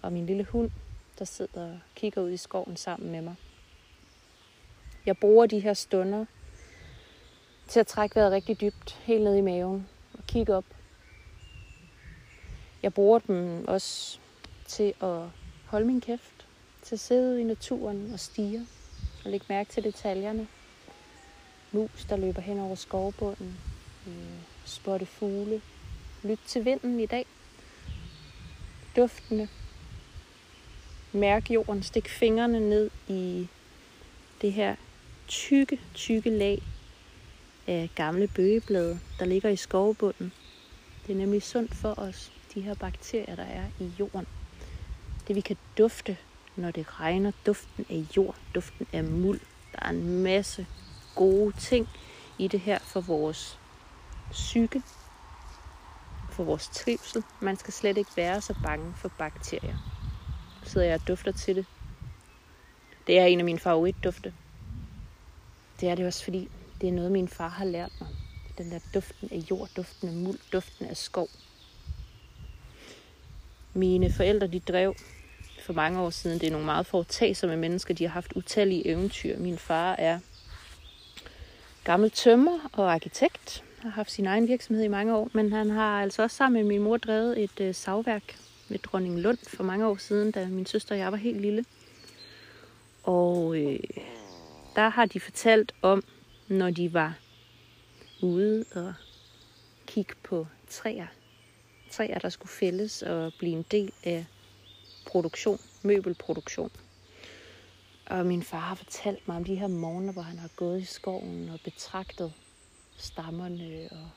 Og 0.02 0.12
min 0.12 0.26
lille 0.26 0.44
hund, 0.44 0.70
der 1.18 1.24
sidder 1.24 1.72
og 1.72 1.80
kigger 1.94 2.22
ud 2.22 2.30
i 2.30 2.36
skoven 2.36 2.76
sammen 2.76 3.10
med 3.10 3.20
mig. 3.20 3.34
Jeg 5.06 5.16
bruger 5.16 5.46
de 5.46 5.60
her 5.60 5.74
stunder 5.74 6.24
til 7.68 7.80
at 7.80 7.86
trække 7.86 8.16
vejret 8.16 8.32
rigtig 8.32 8.60
dybt, 8.60 8.92
helt 8.92 9.24
ned 9.24 9.36
i 9.36 9.40
maven 9.40 9.88
og 10.12 10.26
kigge 10.26 10.54
op. 10.54 10.66
Jeg 12.82 12.94
bruger 12.94 13.18
dem 13.18 13.64
også 13.68 14.18
til 14.66 14.94
at 15.00 15.22
holde 15.66 15.86
min 15.86 16.00
kæft, 16.00 16.46
til 16.82 16.94
at 16.94 17.00
sidde 17.00 17.40
i 17.40 17.44
naturen 17.44 18.12
og 18.12 18.20
stige 18.20 18.66
og 19.24 19.30
lægge 19.30 19.46
mærke 19.48 19.70
til 19.70 19.84
detaljerne. 19.84 20.48
Mus, 21.74 22.04
der 22.08 22.16
løber 22.16 22.40
hen 22.40 22.58
over 22.58 22.74
skovbunden, 22.74 23.58
øh, 24.06 24.12
spotte 24.64 25.06
fugle, 25.06 25.62
lyt 26.22 26.38
til 26.46 26.64
vinden 26.64 27.00
i 27.00 27.06
dag, 27.06 27.26
duftene, 28.96 29.48
mærk 31.12 31.50
jorden, 31.50 31.82
stik 31.82 32.08
fingrene 32.08 32.60
ned 32.60 32.90
i 33.08 33.48
det 34.42 34.52
her 34.52 34.76
tykke, 35.28 35.80
tykke 35.94 36.30
lag 36.30 36.62
af 37.66 37.90
gamle 37.94 38.28
bøgeblade, 38.28 39.00
der 39.18 39.24
ligger 39.24 39.48
i 39.48 39.56
skovbunden. 39.56 40.32
Det 41.06 41.12
er 41.12 41.16
nemlig 41.16 41.42
sundt 41.42 41.74
for 41.74 41.98
os, 41.98 42.32
de 42.54 42.60
her 42.60 42.74
bakterier, 42.74 43.36
der 43.36 43.42
er 43.42 43.64
i 43.80 43.90
jorden. 44.00 44.26
Det 45.28 45.36
vi 45.36 45.40
kan 45.40 45.56
dufte, 45.78 46.16
når 46.56 46.70
det 46.70 47.00
regner, 47.00 47.32
duften 47.46 47.86
af 47.90 48.16
jord, 48.16 48.36
duften 48.54 48.86
af 48.92 49.04
muld. 49.04 49.40
Der 49.72 49.78
er 49.82 49.90
en 49.90 50.22
masse 50.22 50.66
gode 51.14 51.52
ting 51.58 51.88
i 52.38 52.48
det 52.48 52.60
her 52.60 52.78
for 52.78 53.00
vores 53.00 53.58
psyke, 54.30 54.82
for 56.30 56.44
vores 56.44 56.68
trivsel. 56.68 57.22
Man 57.40 57.56
skal 57.56 57.72
slet 57.72 57.98
ikke 57.98 58.10
være 58.16 58.40
så 58.40 58.54
bange 58.62 58.94
for 58.96 59.10
bakterier. 59.18 59.76
Så 60.62 60.70
sidder 60.70 60.86
jeg 60.86 61.00
og 61.00 61.08
dufter 61.08 61.32
til 61.32 61.56
det. 61.56 61.66
Det 63.06 63.18
er 63.18 63.24
en 63.24 63.38
af 63.38 63.44
mine 63.44 63.58
favoritdufte. 63.58 64.34
Det 65.80 65.88
er 65.88 65.94
det 65.94 66.06
også, 66.06 66.24
fordi 66.24 66.48
det 66.80 66.88
er 66.88 66.92
noget, 66.92 67.12
min 67.12 67.28
far 67.28 67.48
har 67.48 67.64
lært 67.64 67.92
mig. 68.00 68.08
Den 68.58 68.70
der 68.70 68.78
duften 68.94 69.28
af 69.32 69.36
jord, 69.50 69.68
duften 69.76 70.08
af 70.08 70.14
muld, 70.14 70.38
duften 70.52 70.86
af 70.86 70.96
skov. 70.96 71.28
Mine 73.74 74.12
forældre, 74.12 74.46
de 74.46 74.60
drev 74.60 74.94
for 75.62 75.72
mange 75.72 76.00
år 76.00 76.10
siden. 76.10 76.38
Det 76.40 76.46
er 76.46 76.50
nogle 76.50 76.66
meget 76.66 76.86
foretagsomme 76.86 77.56
mennesker. 77.56 77.94
De 77.94 78.04
har 78.04 78.12
haft 78.12 78.32
utallige 78.32 78.86
eventyr. 78.86 79.38
Min 79.38 79.58
far 79.58 79.94
er 79.94 80.18
gammel 81.84 82.10
tømmer 82.10 82.70
og 82.72 82.92
arkitekt. 82.92 83.64
Har 83.78 83.90
haft 83.90 84.10
sin 84.10 84.26
egen 84.26 84.48
virksomhed 84.48 84.84
i 84.84 84.88
mange 84.88 85.16
år. 85.16 85.30
Men 85.32 85.52
han 85.52 85.70
har 85.70 86.02
altså 86.02 86.22
også 86.22 86.36
sammen 86.36 86.62
med 86.62 86.68
min 86.68 86.82
mor 86.82 86.96
drevet 86.96 87.42
et 87.42 87.60
øh, 87.60 87.74
savværk 87.74 88.36
ved 88.68 88.78
Dronning 88.78 89.20
Lund 89.20 89.38
for 89.46 89.62
mange 89.62 89.86
år 89.86 89.96
siden, 89.96 90.30
da 90.30 90.46
min 90.46 90.66
søster 90.66 90.94
og 90.94 90.98
jeg 90.98 91.12
var 91.12 91.18
helt 91.18 91.40
lille. 91.40 91.64
Og 93.02 93.56
øh, 93.56 93.78
der 94.76 94.88
har 94.88 95.06
de 95.06 95.20
fortalt 95.20 95.74
om, 95.82 96.04
når 96.48 96.70
de 96.70 96.92
var 96.92 97.14
ude 98.22 98.64
og 98.74 98.94
kigge 99.86 100.14
på 100.22 100.46
træer. 100.70 101.06
Træer, 101.90 102.18
der 102.18 102.28
skulle 102.28 102.52
fældes 102.52 103.02
og 103.02 103.32
blive 103.38 103.52
en 103.52 103.64
del 103.70 103.92
af 104.04 104.26
produktion, 105.06 105.58
møbelproduktion. 105.82 106.70
Og 108.06 108.26
min 108.26 108.42
far 108.42 108.58
har 108.58 108.74
fortalt 108.74 109.28
mig 109.28 109.36
om 109.36 109.44
de 109.44 109.54
her 109.54 109.66
morgener, 109.66 110.12
hvor 110.12 110.22
han 110.22 110.38
har 110.38 110.50
gået 110.56 110.80
i 110.80 110.84
skoven 110.84 111.48
og 111.48 111.60
betragtet 111.64 112.32
stammerne 112.96 113.88
og 113.90 114.10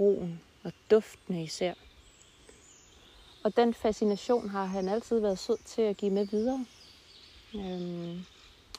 roen 0.00 0.40
og 0.64 0.72
duftene 0.90 1.42
især. 1.42 1.74
Og 3.44 3.56
den 3.56 3.74
fascination 3.74 4.48
har 4.48 4.64
han 4.64 4.88
altid 4.88 5.20
været 5.20 5.38
sød 5.38 5.58
til 5.64 5.82
at 5.82 5.96
give 5.96 6.10
med 6.10 6.26
videre. 6.26 6.66
Øhm, 7.54 8.24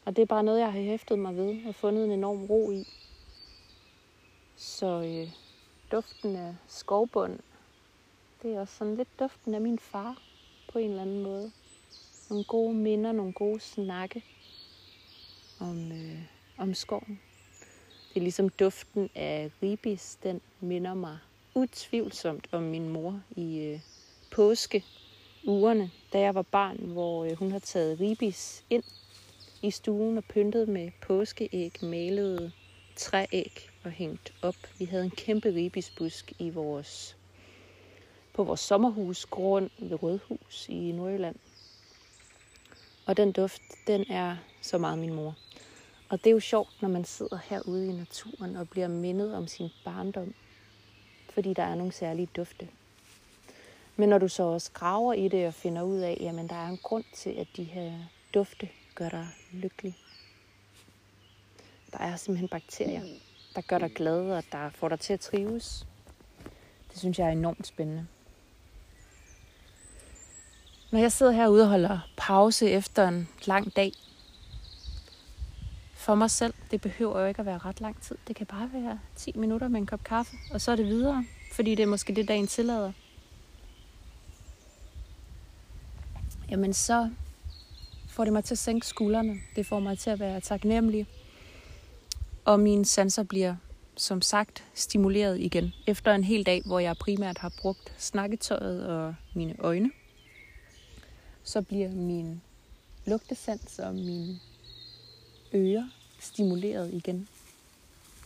og 0.06 0.16
det 0.16 0.22
er 0.22 0.26
bare 0.26 0.44
noget, 0.44 0.60
jeg 0.60 0.72
har 0.72 0.80
hæftet 0.80 1.20
mig 1.20 1.38
ved 1.38 1.66
og 1.68 1.76
fundet 1.76 2.06
en 2.06 2.12
enorm 2.12 2.46
ro 2.46 2.72
i. 2.72 2.88
Så 4.58 4.86
øh, 5.02 5.32
duften 5.92 6.36
af 6.36 6.56
skovbund, 6.68 7.40
det 8.42 8.54
er 8.54 8.60
også 8.60 8.76
sådan 8.78 8.96
lidt 8.96 9.20
duften 9.20 9.54
af 9.56 9.62
min 9.62 9.80
far 9.80 10.22
på 10.72 10.80
en 10.80 10.90
eller 10.90 11.02
anden 11.02 11.24
måde. 11.24 11.52
Nogle 12.32 12.44
gode 12.44 12.74
minder, 12.74 13.12
nogle 13.12 13.34
gode 13.34 13.60
snakke 13.60 14.24
om, 15.60 15.92
øh, 15.92 16.20
om 16.58 16.74
skoven. 16.74 17.20
Det 18.10 18.20
er 18.20 18.22
ligesom 18.22 18.50
duften 18.50 19.10
af 19.16 19.52
ribis, 19.64 20.18
den 20.24 20.42
minder 20.60 20.94
mig 20.94 21.18
utvivlsomt 21.56 22.48
om 22.52 22.64
min 22.64 22.90
mor 22.90 23.22
i 23.36 23.60
øh, 23.60 23.80
påske 24.32 24.84
ugerne, 25.44 25.92
da 26.14 26.20
jeg 26.20 26.36
var 26.36 26.42
barn, 26.42 26.78
hvor 26.78 27.26
øh, 27.26 27.32
hun 27.32 27.52
har 27.52 27.60
taget 27.60 28.00
ribis 28.00 28.66
ind 28.70 28.84
i 29.62 29.72
stuen 29.72 30.18
og 30.18 30.24
pyntet 30.24 30.70
med 30.70 30.92
påskeæg, 31.02 31.84
malede 31.84 32.52
trææg 32.96 33.70
og 33.84 33.92
hængt 33.92 34.34
op. 34.42 34.56
Vi 34.80 34.86
havde 34.86 35.04
en 35.04 35.12
kæmpe 35.12 35.50
ribisbusk 35.50 36.34
i 36.40 36.50
vores 36.50 37.18
på 38.34 38.44
vores 38.44 38.60
sommerhusgrund 38.60 39.70
ved 39.80 40.04
Rødhus 40.04 40.70
i 40.70 40.92
Nordjylland. 40.92 41.36
Og 43.12 43.18
den 43.18 43.32
duft, 43.32 43.62
den 43.88 44.06
er 44.10 44.38
så 44.62 44.78
meget 44.78 45.00
min 45.00 45.14
mor. 45.14 45.36
Og 46.10 46.20
det 46.20 46.28
er 46.28 46.32
jo 46.32 46.40
sjovt, 46.40 46.82
når 46.82 46.90
man 46.90 47.06
sidder 47.06 47.40
herude 47.44 47.88
i 47.88 47.92
naturen 47.92 48.56
og 48.56 48.70
bliver 48.70 48.88
mindet 48.88 49.36
om 49.36 49.48
sin 49.48 49.70
barndom. 49.86 50.34
Fordi 51.34 51.54
der 51.54 51.64
er 51.64 51.76
nogle 51.76 51.92
særlige 51.92 52.30
dufte. 52.36 52.68
Men 53.96 54.10
når 54.10 54.18
du 54.18 54.28
så 54.28 54.44
også 54.44 54.72
graver 54.74 55.14
i 55.14 55.28
det 55.28 55.48
og 55.48 55.54
finder 55.54 55.82
ud 55.82 55.98
af, 55.98 56.18
jamen 56.20 56.50
der 56.50 56.56
er 56.56 56.68
en 56.68 56.78
grund 56.78 57.04
til, 57.14 57.30
at 57.30 57.48
de 57.58 57.64
her 57.64 57.94
dufte 58.34 58.70
gør 58.96 59.10
dig 59.10 59.28
lykkelig. 59.52 59.98
Der 61.92 62.00
er 62.00 62.16
simpelthen 62.16 62.50
bakterier, 62.50 63.04
der 63.56 63.62
gør 63.62 63.78
dig 63.78 63.92
glad 63.92 64.32
og 64.32 64.44
der 64.52 64.70
får 64.70 64.90
dig 64.90 65.00
til 65.00 65.14
at 65.14 65.20
trives. 65.20 65.88
Det 66.92 67.00
synes 67.00 67.20
jeg 67.20 67.28
er 67.28 67.32
enormt 67.32 67.68
spændende. 67.68 68.08
Når 70.92 71.00
jeg 71.00 71.12
sidder 71.12 71.32
herude 71.32 71.64
og 71.64 71.70
holder 71.70 72.00
pause 72.18 72.70
efter 72.70 73.08
en 73.08 73.28
lang 73.46 73.76
dag, 73.76 73.92
for 76.02 76.16
mig 76.16 76.32
selv. 76.32 76.54
Det 76.72 76.82
behøver 76.82 77.20
jo 77.20 77.28
ikke 77.28 77.40
at 77.40 77.46
være 77.46 77.58
ret 77.58 77.82
lang 77.82 78.02
tid. 78.02 78.16
Det 78.28 78.36
kan 78.36 78.46
bare 78.46 78.70
være 78.74 79.00
10 79.16 79.32
minutter 79.36 79.68
med 79.68 79.80
en 79.80 79.86
kop 79.86 80.04
kaffe, 80.04 80.36
og 80.54 80.62
så 80.62 80.72
er 80.72 80.76
det 80.76 80.86
videre, 80.86 81.26
fordi 81.54 81.76
det 81.76 81.84
er 81.84 81.88
måske 81.88 82.16
det, 82.16 82.28
dagen 82.28 82.48
tillader. 82.48 82.92
Jamen 86.50 86.74
så 86.74 87.10
får 88.10 88.24
det 88.24 88.34
mig 88.34 88.44
til 88.44 88.54
at 88.54 88.58
sænke 88.58 88.88
skuldrene. 88.88 89.40
Det 89.56 89.66
får 89.66 89.80
mig 89.80 90.00
til 90.00 90.10
at 90.10 90.20
være 90.20 90.40
taknemmelig. 90.40 91.08
Og 92.46 92.60
mine 92.60 92.86
sanser 92.86 93.24
bliver 93.24 93.56
som 93.96 94.22
sagt 94.22 94.64
stimuleret 94.74 95.40
igen. 95.40 95.74
Efter 95.88 96.14
en 96.14 96.24
hel 96.24 96.46
dag, 96.46 96.62
hvor 96.66 96.80
jeg 96.80 96.98
primært 96.98 97.38
har 97.38 97.52
brugt 97.62 97.94
snakketøjet 97.98 98.88
og 98.88 99.16
mine 99.34 99.56
øjne, 99.60 99.92
så 101.44 101.62
bliver 101.62 101.90
min 101.90 102.42
lugtesans 103.06 103.80
og 103.80 103.96
mine 103.96 104.40
ører 105.54 105.90
stimuleret 106.20 106.94
igen. 106.94 107.28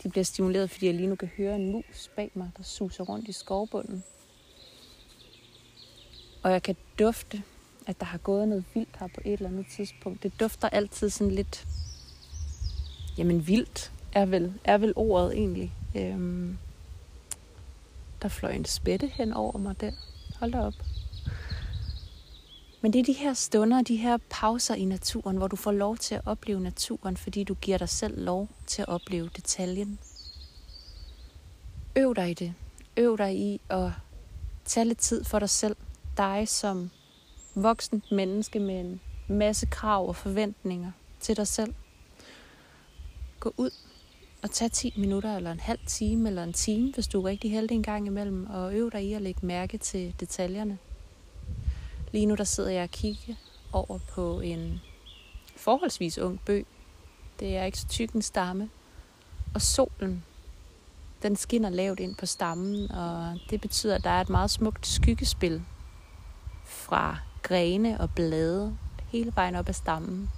De 0.02 0.08
bliver 0.08 0.24
stimuleret, 0.24 0.70
fordi 0.70 0.86
jeg 0.86 0.94
lige 0.94 1.08
nu 1.08 1.14
kan 1.14 1.30
høre 1.36 1.56
en 1.56 1.72
mus 1.72 2.10
bag 2.16 2.30
mig, 2.34 2.50
der 2.56 2.62
suser 2.62 3.04
rundt 3.04 3.28
i 3.28 3.32
skovbunden. 3.32 4.04
Og 6.42 6.52
jeg 6.52 6.62
kan 6.62 6.76
dufte, 6.98 7.42
at 7.86 8.00
der 8.00 8.06
har 8.06 8.18
gået 8.18 8.48
noget 8.48 8.64
vildt 8.74 8.96
her 8.98 9.06
på 9.06 9.20
et 9.24 9.32
eller 9.32 9.48
andet 9.48 9.66
tidspunkt. 9.76 10.22
Det 10.22 10.40
dufter 10.40 10.68
altid 10.68 11.10
sådan 11.10 11.30
lidt, 11.30 11.66
jamen 13.18 13.46
vildt 13.46 13.92
er 14.12 14.26
vel, 14.26 14.54
er 14.64 14.78
vel 14.78 14.92
ordet 14.96 15.32
egentlig. 15.32 15.72
Øhm, 15.94 16.58
der 18.22 18.28
fløj 18.28 18.50
en 18.50 18.64
spætte 18.64 19.06
hen 19.06 19.32
over 19.32 19.58
mig 19.58 19.80
der. 19.80 19.92
Hold 20.40 20.52
da 20.52 20.60
op. 20.60 20.74
Men 22.86 22.92
det 22.92 22.98
er 22.98 23.04
de 23.04 23.12
her 23.12 23.34
stunder, 23.34 23.82
de 23.82 23.96
her 23.96 24.18
pauser 24.30 24.74
i 24.74 24.84
naturen, 24.84 25.36
hvor 25.36 25.48
du 25.48 25.56
får 25.56 25.72
lov 25.72 25.96
til 25.96 26.14
at 26.14 26.20
opleve 26.26 26.60
naturen, 26.60 27.16
fordi 27.16 27.44
du 27.44 27.54
giver 27.54 27.78
dig 27.78 27.88
selv 27.88 28.24
lov 28.24 28.48
til 28.66 28.82
at 28.82 28.88
opleve 28.88 29.30
detaljen. 29.36 29.98
Øv 31.96 32.14
dig 32.14 32.30
i 32.30 32.34
det. 32.34 32.54
Øv 32.96 33.18
dig 33.18 33.36
i 33.36 33.60
at 33.68 33.90
tage 34.64 34.84
lidt 34.84 34.98
tid 34.98 35.24
for 35.24 35.38
dig 35.38 35.50
selv. 35.50 35.76
Dig 36.16 36.48
som 36.48 36.90
voksent 37.54 38.12
menneske 38.12 38.60
med 38.60 38.80
en 38.80 39.00
masse 39.28 39.66
krav 39.66 40.08
og 40.08 40.16
forventninger 40.16 40.92
til 41.20 41.36
dig 41.36 41.46
selv. 41.46 41.74
Gå 43.40 43.52
ud 43.56 43.70
og 44.42 44.50
tag 44.50 44.72
10 44.72 44.94
minutter, 44.96 45.36
eller 45.36 45.52
en 45.52 45.60
halv 45.60 45.80
time, 45.86 46.28
eller 46.28 46.42
en 46.42 46.52
time, 46.52 46.92
hvis 46.92 47.06
du 47.06 47.20
er 47.20 47.28
rigtig 47.28 47.50
heldig 47.50 47.74
en 47.74 47.82
gang 47.82 48.06
imellem, 48.06 48.46
og 48.50 48.74
øv 48.74 48.90
dig 48.90 49.04
i 49.04 49.12
at 49.12 49.22
lægge 49.22 49.46
mærke 49.46 49.78
til 49.78 50.14
detaljerne. 50.20 50.78
Lige 52.16 52.26
nu 52.26 52.34
der 52.34 52.44
sidder 52.44 52.70
jeg 52.70 52.82
og 52.82 52.90
kigger 52.90 53.34
over 53.72 53.98
på 53.98 54.40
en 54.40 54.80
forholdsvis 55.56 56.18
ung 56.18 56.40
bøg. 56.46 56.66
Det 57.40 57.56
er 57.56 57.64
ikke 57.64 57.78
så 57.78 57.88
tyk 57.88 58.12
en 58.12 58.22
stamme. 58.22 58.70
Og 59.54 59.62
solen, 59.62 60.24
den 61.22 61.36
skinner 61.36 61.70
lavt 61.70 62.00
ind 62.00 62.16
på 62.16 62.26
stammen, 62.26 62.90
og 62.90 63.38
det 63.50 63.60
betyder, 63.60 63.94
at 63.94 64.04
der 64.04 64.10
er 64.10 64.20
et 64.20 64.28
meget 64.28 64.50
smukt 64.50 64.86
skyggespil 64.86 65.62
fra 66.64 67.18
grene 67.42 68.00
og 68.00 68.10
blade 68.14 68.76
hele 69.08 69.32
vejen 69.34 69.54
op 69.54 69.68
ad 69.68 69.74
stammen. 69.74 70.30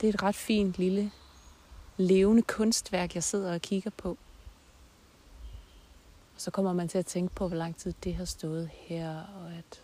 Det 0.00 0.08
er 0.08 0.12
et 0.12 0.22
ret 0.22 0.36
fint 0.36 0.78
lille 0.78 1.10
levende 1.96 2.42
kunstværk, 2.42 3.14
jeg 3.14 3.24
sidder 3.24 3.54
og 3.54 3.60
kigger 3.60 3.90
på. 3.90 4.18
Og 6.34 6.40
så 6.40 6.50
kommer 6.50 6.72
man 6.72 6.88
til 6.88 6.98
at 6.98 7.06
tænke 7.06 7.34
på, 7.34 7.48
hvor 7.48 7.56
lang 7.56 7.76
tid 7.76 7.92
det 8.04 8.14
har 8.14 8.24
stået 8.24 8.70
her, 8.72 9.20
og 9.20 9.52
at 9.52 9.82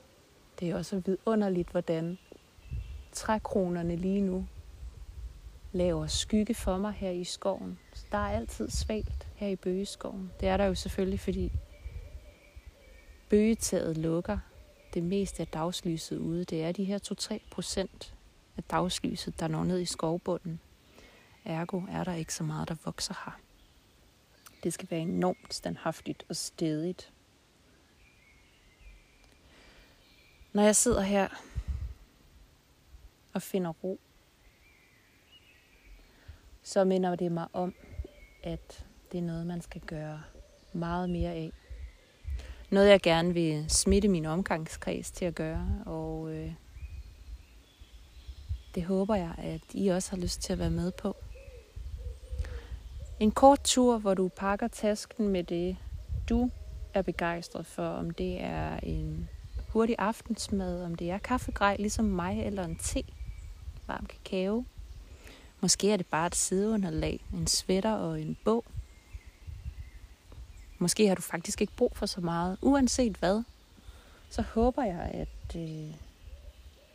det 0.60 0.70
er 0.70 0.76
også 0.76 0.98
vidunderligt, 0.98 1.70
hvordan 1.70 2.18
trækronerne 3.12 3.96
lige 3.96 4.20
nu 4.20 4.46
laver 5.72 6.06
skygge 6.06 6.54
for 6.54 6.76
mig 6.76 6.92
her 6.92 7.10
i 7.10 7.24
skoven. 7.24 7.78
Så 7.94 8.06
der 8.12 8.18
er 8.18 8.36
altid 8.36 8.70
svagt 8.70 9.28
her 9.34 9.48
i 9.48 9.56
bøgeskoven. 9.56 10.30
Det 10.40 10.48
er 10.48 10.56
der 10.56 10.64
jo 10.64 10.74
selvfølgelig, 10.74 11.20
fordi 11.20 11.52
bøgetaget 13.28 13.96
lukker 13.96 14.38
det 14.94 15.02
meste 15.02 15.42
af 15.42 15.46
dagslyset 15.46 16.18
ude. 16.18 16.44
Det 16.44 16.64
er 16.64 16.72
de 16.72 16.84
her 16.84 16.98
2-3 17.32 17.38
procent 17.50 18.14
af 18.56 18.62
dagslyset, 18.64 19.40
der 19.40 19.48
når 19.48 19.64
ned 19.64 19.80
i 19.80 19.84
skovbunden. 19.84 20.60
Ergo 21.44 21.82
er 21.90 22.04
der 22.04 22.14
ikke 22.14 22.34
så 22.34 22.44
meget, 22.44 22.68
der 22.68 22.74
vokser 22.84 23.14
her. 23.24 23.38
Det 24.62 24.72
skal 24.72 24.90
være 24.90 25.00
enormt 25.00 25.54
standhaftigt 25.54 26.24
og 26.28 26.36
stedigt. 26.36 27.12
Når 30.52 30.62
jeg 30.62 30.76
sidder 30.76 31.00
her 31.00 31.28
og 33.32 33.42
finder 33.42 33.70
ro, 33.70 34.00
så 36.62 36.84
minder 36.84 37.16
det 37.16 37.32
mig 37.32 37.46
om, 37.52 37.74
at 38.42 38.86
det 39.12 39.18
er 39.18 39.22
noget, 39.22 39.46
man 39.46 39.60
skal 39.62 39.80
gøre 39.80 40.22
meget 40.72 41.10
mere 41.10 41.30
af. 41.30 41.52
Noget, 42.70 42.88
jeg 42.88 43.00
gerne 43.00 43.34
vil 43.34 43.64
smitte 43.68 44.08
min 44.08 44.26
omgangskreds 44.26 45.10
til 45.10 45.24
at 45.24 45.34
gøre, 45.34 45.82
og 45.86 46.32
øh, 46.34 46.52
det 48.74 48.84
håber 48.84 49.14
jeg, 49.14 49.34
at 49.38 49.60
I 49.74 49.88
også 49.88 50.10
har 50.10 50.16
lyst 50.16 50.42
til 50.42 50.52
at 50.52 50.58
være 50.58 50.70
med 50.70 50.92
på. 50.92 51.16
En 53.20 53.30
kort 53.30 53.60
tur, 53.64 53.98
hvor 53.98 54.14
du 54.14 54.28
pakker 54.28 54.68
tasken 54.68 55.28
med 55.28 55.44
det, 55.44 55.76
du 56.28 56.50
er 56.94 57.02
begejstret 57.02 57.66
for, 57.66 57.88
om 57.88 58.10
det 58.10 58.40
er 58.40 58.76
en 58.76 59.28
hurtig 59.68 59.96
aftensmad, 59.98 60.84
om 60.84 60.94
det 60.94 61.10
er 61.10 61.18
kaffegrej 61.18 61.76
ligesom 61.78 62.04
mig, 62.04 62.42
eller 62.46 62.64
en 62.64 62.76
te, 62.76 63.02
varm 63.86 64.06
kakao. 64.06 64.64
Måske 65.60 65.92
er 65.92 65.96
det 65.96 66.06
bare 66.06 66.26
et 66.26 66.34
sideunderlag, 66.34 67.24
en 67.34 67.46
sweater 67.46 67.92
og 67.92 68.20
en 68.20 68.36
bog. 68.44 68.64
Måske 70.78 71.08
har 71.08 71.14
du 71.14 71.22
faktisk 71.22 71.60
ikke 71.60 71.76
brug 71.76 71.96
for 71.96 72.06
så 72.06 72.20
meget. 72.20 72.58
Uanset 72.62 73.16
hvad, 73.16 73.42
så 74.30 74.42
håber 74.42 74.84
jeg, 74.84 75.10
at 75.14 75.56
øh, 75.56 75.94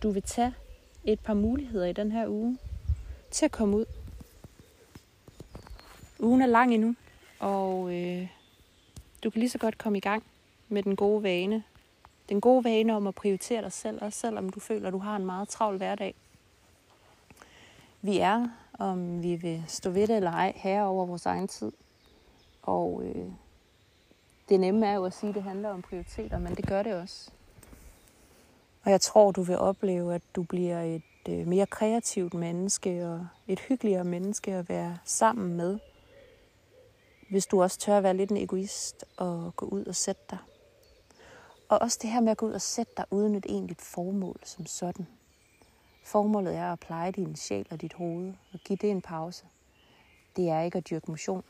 du 0.03 0.11
vil 0.11 0.23
tage 0.23 0.53
et 1.03 1.19
par 1.19 1.33
muligheder 1.33 1.85
i 1.85 1.93
den 1.93 2.11
her 2.11 2.27
uge 2.27 2.57
til 3.31 3.45
at 3.45 3.51
komme 3.51 3.77
ud 3.77 3.85
Ugen 6.19 6.41
er 6.41 6.45
lang 6.45 6.73
endnu, 6.73 6.95
og 7.39 7.93
øh, 7.93 8.27
du 9.23 9.29
kan 9.29 9.39
lige 9.39 9.49
så 9.49 9.57
godt 9.57 9.77
komme 9.77 9.97
i 9.97 10.01
gang 10.01 10.23
med 10.69 10.83
den 10.83 10.95
gode 10.95 11.23
vane. 11.23 11.63
Den 12.29 12.41
gode 12.41 12.63
vane 12.63 12.95
om 12.95 13.07
at 13.07 13.15
prioritere 13.15 13.61
dig 13.61 13.71
selv, 13.71 14.03
også 14.03 14.19
selvom 14.19 14.49
du 14.49 14.59
føler, 14.59 14.87
at 14.87 14.93
du 14.93 14.97
har 14.97 15.15
en 15.15 15.25
meget 15.25 15.49
travl 15.49 15.77
hverdag. 15.77 16.15
Vi 18.01 18.17
er, 18.19 18.47
om 18.79 19.23
vi 19.23 19.35
vil 19.35 19.63
stå 19.67 19.89
ved 19.89 20.07
det 20.07 20.15
eller 20.15 20.31
ej, 20.31 20.53
herre 20.55 20.87
over 20.87 21.05
vores 21.05 21.25
egen 21.25 21.47
tid. 21.47 21.71
Og 22.61 23.01
øh, 23.05 23.25
det 24.49 24.59
nemme 24.59 24.87
er 24.87 24.93
jo 24.93 25.05
at 25.05 25.13
sige, 25.13 25.29
at 25.29 25.35
det 25.35 25.43
handler 25.43 25.69
om 25.69 25.81
prioriteter, 25.81 26.39
men 26.39 26.55
det 26.55 26.67
gør 26.67 26.83
det 26.83 26.93
også. 26.93 27.31
Og 28.83 28.91
jeg 28.91 29.01
tror, 29.01 29.31
du 29.31 29.41
vil 29.41 29.57
opleve, 29.57 30.15
at 30.15 30.21
du 30.35 30.43
bliver 30.43 30.81
et 30.81 31.29
øh, 31.29 31.47
mere 31.47 31.65
kreativt 31.65 32.33
menneske 32.33 33.07
og 33.07 33.27
et 33.47 33.59
hyggeligere 33.59 34.03
menneske 34.03 34.53
at 34.53 34.69
være 34.69 34.97
sammen 35.05 35.53
med 35.57 35.79
hvis 37.29 37.45
du 37.45 37.61
også 37.61 37.79
tør 37.79 37.97
at 37.97 38.03
være 38.03 38.17
lidt 38.17 38.31
en 38.31 38.37
egoist 38.37 39.05
og 39.17 39.53
gå 39.55 39.65
ud 39.65 39.85
og 39.85 39.95
sætte 39.95 40.21
dig. 40.29 40.37
Og 41.69 41.81
også 41.81 41.99
det 42.01 42.09
her 42.09 42.19
med 42.19 42.31
at 42.31 42.37
gå 42.37 42.45
ud 42.45 42.51
og 42.51 42.61
sætte 42.61 42.93
dig 42.97 43.05
uden 43.11 43.35
et 43.35 43.45
egentligt 43.49 43.81
formål 43.81 44.39
som 44.43 44.65
sådan. 44.65 45.07
Formålet 46.05 46.55
er 46.55 46.71
at 46.71 46.79
pleje 46.79 47.11
din 47.11 47.35
sjæl 47.35 47.67
og 47.71 47.81
dit 47.81 47.93
hoved 47.93 48.33
og 48.53 48.59
give 48.59 48.77
det 48.81 48.91
en 48.91 49.01
pause. 49.01 49.45
Det 50.35 50.49
er 50.49 50.61
ikke 50.61 50.77
at 50.77 50.89
dyrke 50.89 51.11
motion 51.11 51.43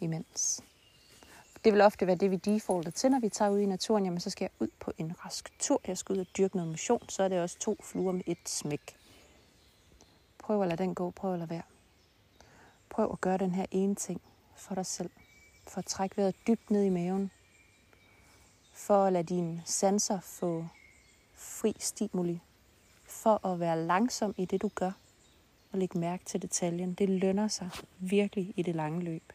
imens. 0.00 0.62
Det 1.64 1.72
vil 1.72 1.80
ofte 1.80 2.06
være 2.06 2.16
det, 2.16 2.30
vi 2.30 2.36
defaulter 2.36 2.90
til, 2.90 3.10
når 3.10 3.20
vi 3.20 3.28
tager 3.28 3.50
ud 3.50 3.58
i 3.58 3.66
naturen. 3.66 4.04
Jamen, 4.04 4.20
så 4.20 4.30
skal 4.30 4.44
jeg 4.44 4.66
ud 4.66 4.68
på 4.80 4.92
en 4.98 5.24
rask 5.24 5.58
tur. 5.58 5.80
Jeg 5.86 5.98
skal 5.98 6.12
ud 6.12 6.20
og 6.20 6.26
dyrke 6.38 6.56
noget 6.56 6.70
motion. 6.70 7.08
Så 7.08 7.22
er 7.22 7.28
det 7.28 7.40
også 7.40 7.58
to 7.58 7.76
fluer 7.82 8.12
med 8.12 8.22
et 8.26 8.38
smæk. 8.48 8.96
Prøv 10.38 10.62
at 10.62 10.68
lade 10.68 10.82
den 10.82 10.94
gå. 10.94 11.10
Prøv 11.10 11.32
at 11.32 11.38
lade 11.38 11.50
være. 11.50 11.62
Prøv 12.88 13.12
at 13.12 13.20
gøre 13.20 13.38
den 13.38 13.54
her 13.54 13.66
ene 13.70 13.94
ting 13.94 14.20
for 14.60 14.74
dig 14.74 14.86
selv. 14.86 15.10
For 15.68 15.78
at 15.78 15.86
trække 15.86 16.16
vejret 16.16 16.34
dybt 16.46 16.70
ned 16.70 16.84
i 16.84 16.88
maven. 16.88 17.30
For 18.72 19.04
at 19.04 19.12
lade 19.12 19.24
dine 19.24 19.62
sanser 19.64 20.20
få 20.20 20.66
fri 21.34 21.76
stimuli. 21.78 22.40
For 23.06 23.46
at 23.46 23.60
være 23.60 23.82
langsom 23.86 24.34
i 24.36 24.44
det, 24.44 24.62
du 24.62 24.70
gør. 24.74 24.92
Og 25.72 25.78
lægge 25.78 25.98
mærke 25.98 26.24
til 26.24 26.42
detaljen. 26.42 26.94
Det 26.94 27.08
lønner 27.08 27.48
sig 27.48 27.70
virkelig 27.98 28.54
i 28.56 28.62
det 28.62 28.74
lange 28.74 29.02
løb. 29.02 29.32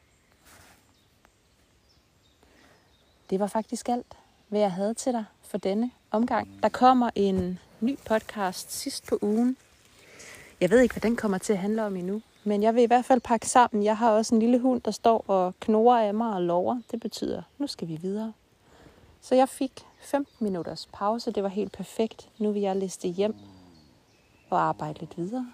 Det 3.29 3.39
var 3.39 3.47
faktisk 3.47 3.89
alt, 3.89 4.17
hvad 4.47 4.59
jeg 4.59 4.71
havde 4.71 4.93
til 4.93 5.13
dig 5.13 5.25
for 5.41 5.57
denne 5.57 5.91
omgang. 6.11 6.63
Der 6.63 6.69
kommer 6.69 7.09
en 7.15 7.59
ny 7.79 7.97
podcast 7.97 8.71
sidst 8.71 9.07
på 9.07 9.19
ugen. 9.21 9.57
Jeg 10.61 10.69
ved 10.69 10.79
ikke, 10.79 10.93
hvad 10.93 11.01
den 11.01 11.15
kommer 11.15 11.37
til 11.37 11.53
at 11.53 11.59
handle 11.59 11.83
om 11.83 11.95
endnu. 11.95 12.21
Men 12.47 12.63
jeg 12.63 12.75
vil 12.75 12.83
i 12.83 12.85
hvert 12.85 13.05
fald 13.05 13.21
pakke 13.21 13.49
sammen. 13.49 13.83
Jeg 13.83 13.97
har 13.97 14.11
også 14.11 14.35
en 14.35 14.39
lille 14.39 14.59
hund, 14.59 14.81
der 14.81 14.91
står 14.91 15.25
og 15.27 15.53
knorer 15.59 16.07
af 16.07 16.13
mig 16.13 16.33
og 16.33 16.41
lover. 16.41 16.81
Det 16.91 16.99
betyder, 16.99 17.41
nu 17.57 17.67
skal 17.67 17.87
vi 17.87 17.95
videre. 17.95 18.33
Så 19.21 19.35
jeg 19.35 19.49
fik 19.49 19.85
15 20.01 20.43
minutters 20.43 20.89
pause. 20.93 21.31
Det 21.31 21.43
var 21.43 21.49
helt 21.49 21.71
perfekt. 21.71 22.29
Nu 22.37 22.51
vil 22.51 22.61
jeg 22.61 22.75
liste 22.75 23.07
hjem 23.07 23.35
og 24.49 24.61
arbejde 24.61 24.99
lidt 24.99 25.17
videre. 25.17 25.47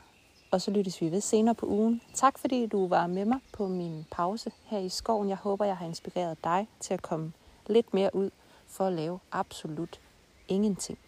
og 0.51 0.61
så 0.61 0.71
lyttes 0.71 1.01
vi 1.01 1.11
ved 1.11 1.21
senere 1.21 1.55
på 1.55 1.65
ugen. 1.65 2.01
Tak 2.13 2.39
fordi 2.39 2.65
du 2.67 2.87
var 2.87 3.07
med 3.07 3.25
mig 3.25 3.39
på 3.53 3.67
min 3.67 4.05
pause 4.11 4.51
her 4.65 4.79
i 4.79 4.89
skoven. 4.89 5.29
Jeg 5.29 5.37
håber, 5.37 5.65
jeg 5.65 5.77
har 5.77 5.85
inspireret 5.85 6.43
dig 6.43 6.67
til 6.79 6.93
at 6.93 7.01
komme 7.01 7.33
lidt 7.67 7.93
mere 7.93 8.15
ud 8.15 8.29
for 8.67 8.85
at 8.85 8.93
lave 8.93 9.19
absolut 9.31 9.99
ingenting. 10.47 10.99